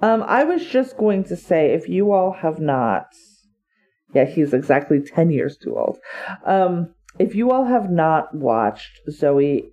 [0.00, 3.06] Um, I was just going to say, if you all have not,
[4.14, 5.98] yeah, he's exactly ten years too old.
[6.46, 9.70] Um, if you all have not watched Zoey,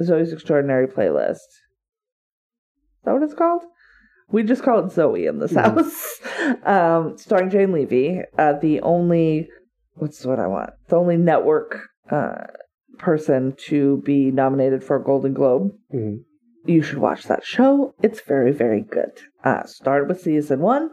[0.00, 3.62] Zoey's Extraordinary Playlist, is that what it's called?
[4.30, 5.60] We just call it Zoey in this Mhm.
[5.62, 6.20] house.
[6.64, 9.48] Um, starring Jane Levy, uh, the only
[9.94, 12.46] what's what I want, the only network uh,
[12.98, 16.16] person to be nominated for a Golden Globe hmm
[16.66, 17.94] you should watch that show.
[18.02, 19.10] It's very, very good.
[19.44, 20.90] Uh, started with season one,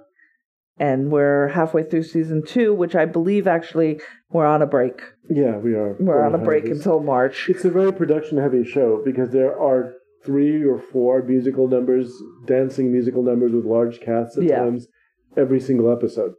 [0.77, 3.99] and we're halfway through season two, which I believe actually
[4.31, 5.02] we're on a break.
[5.30, 5.95] Yeah, we are.
[5.99, 6.80] We're on a break hiatus.
[6.80, 7.48] until March.
[7.49, 9.94] It's a very production heavy show because there are
[10.26, 12.11] three or four musical numbers,
[12.45, 14.60] dancing musical numbers with large casts at Yeah.
[14.60, 14.88] times,
[15.38, 16.34] every single episode.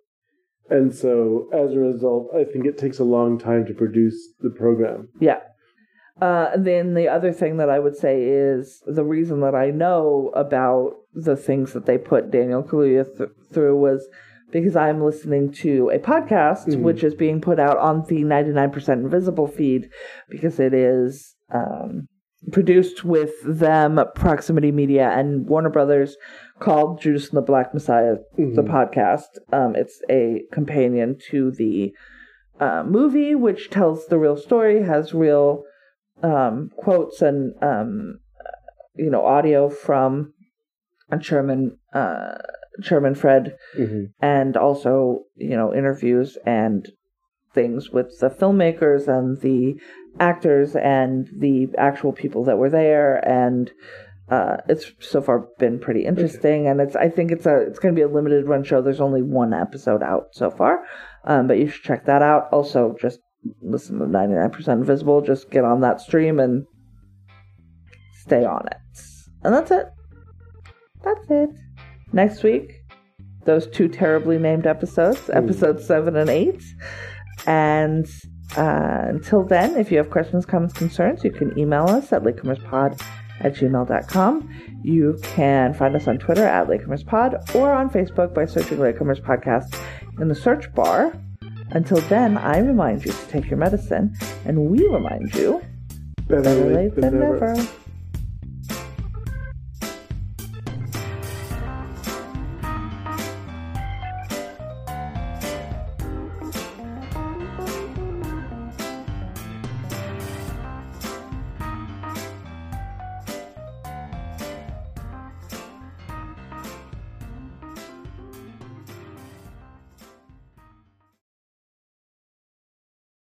[0.70, 4.50] And so as a result, I think it takes a long time to produce the
[4.50, 5.08] program.
[5.20, 5.38] Yeah.
[6.20, 9.70] Uh, and then the other thing that I would say is the reason that I
[9.70, 14.06] know about the things that they put Daniel Kaluuya th- through was
[14.50, 16.82] because I'm listening to a podcast Mhm.
[16.82, 19.90] which is being put out on the 99% Invisible feed
[20.28, 22.08] because it is um,
[22.52, 26.16] produced with them, Proximity Media, and Warner Brothers
[26.60, 28.68] called Judas and the Black Messiah the Mhm.
[28.68, 29.38] podcast.
[29.52, 31.92] Um, it's a companion to the
[32.60, 35.62] uh, movie, which tells the real story, has real
[36.22, 38.20] um, quotes and um,
[38.96, 40.32] you know audio from
[41.20, 42.36] Chairman uh,
[42.82, 44.10] Chairman Fred, Mhm.
[44.20, 46.88] and also you know interviews and
[47.54, 49.80] things with the filmmakers and the
[50.20, 53.16] actors and the actual people that were there.
[53.26, 53.72] And
[54.28, 56.66] uh, it's so far been pretty interesting.
[56.66, 58.82] And it's i think it's a it's going to be a limited run show.
[58.82, 60.84] There's only one episode out so far
[61.24, 62.48] um, but you should check that out.
[62.52, 63.20] Also just
[63.62, 66.66] listen to 99% invisible just get on that stream and
[68.20, 69.00] stay on it.
[69.42, 69.86] And that's it.
[71.02, 71.50] That's it.
[72.12, 72.82] Next week
[73.44, 76.62] those two terribly named episodes episodes 7 and 8
[77.46, 78.06] and
[78.56, 83.00] uh, until then if you have questions comments concerns you can email us at latecomerspod
[83.40, 84.80] at gmail.com.
[84.82, 89.20] You can find us on Twitter at Latecomers Pod or on Facebook by searching Latecomers
[89.20, 89.80] Podcast
[90.20, 91.12] in the search bar.
[91.70, 95.62] Until then, I remind you to take your medicine, and we remind you
[96.26, 97.54] Better, better late than than never.
[97.54, 97.68] never.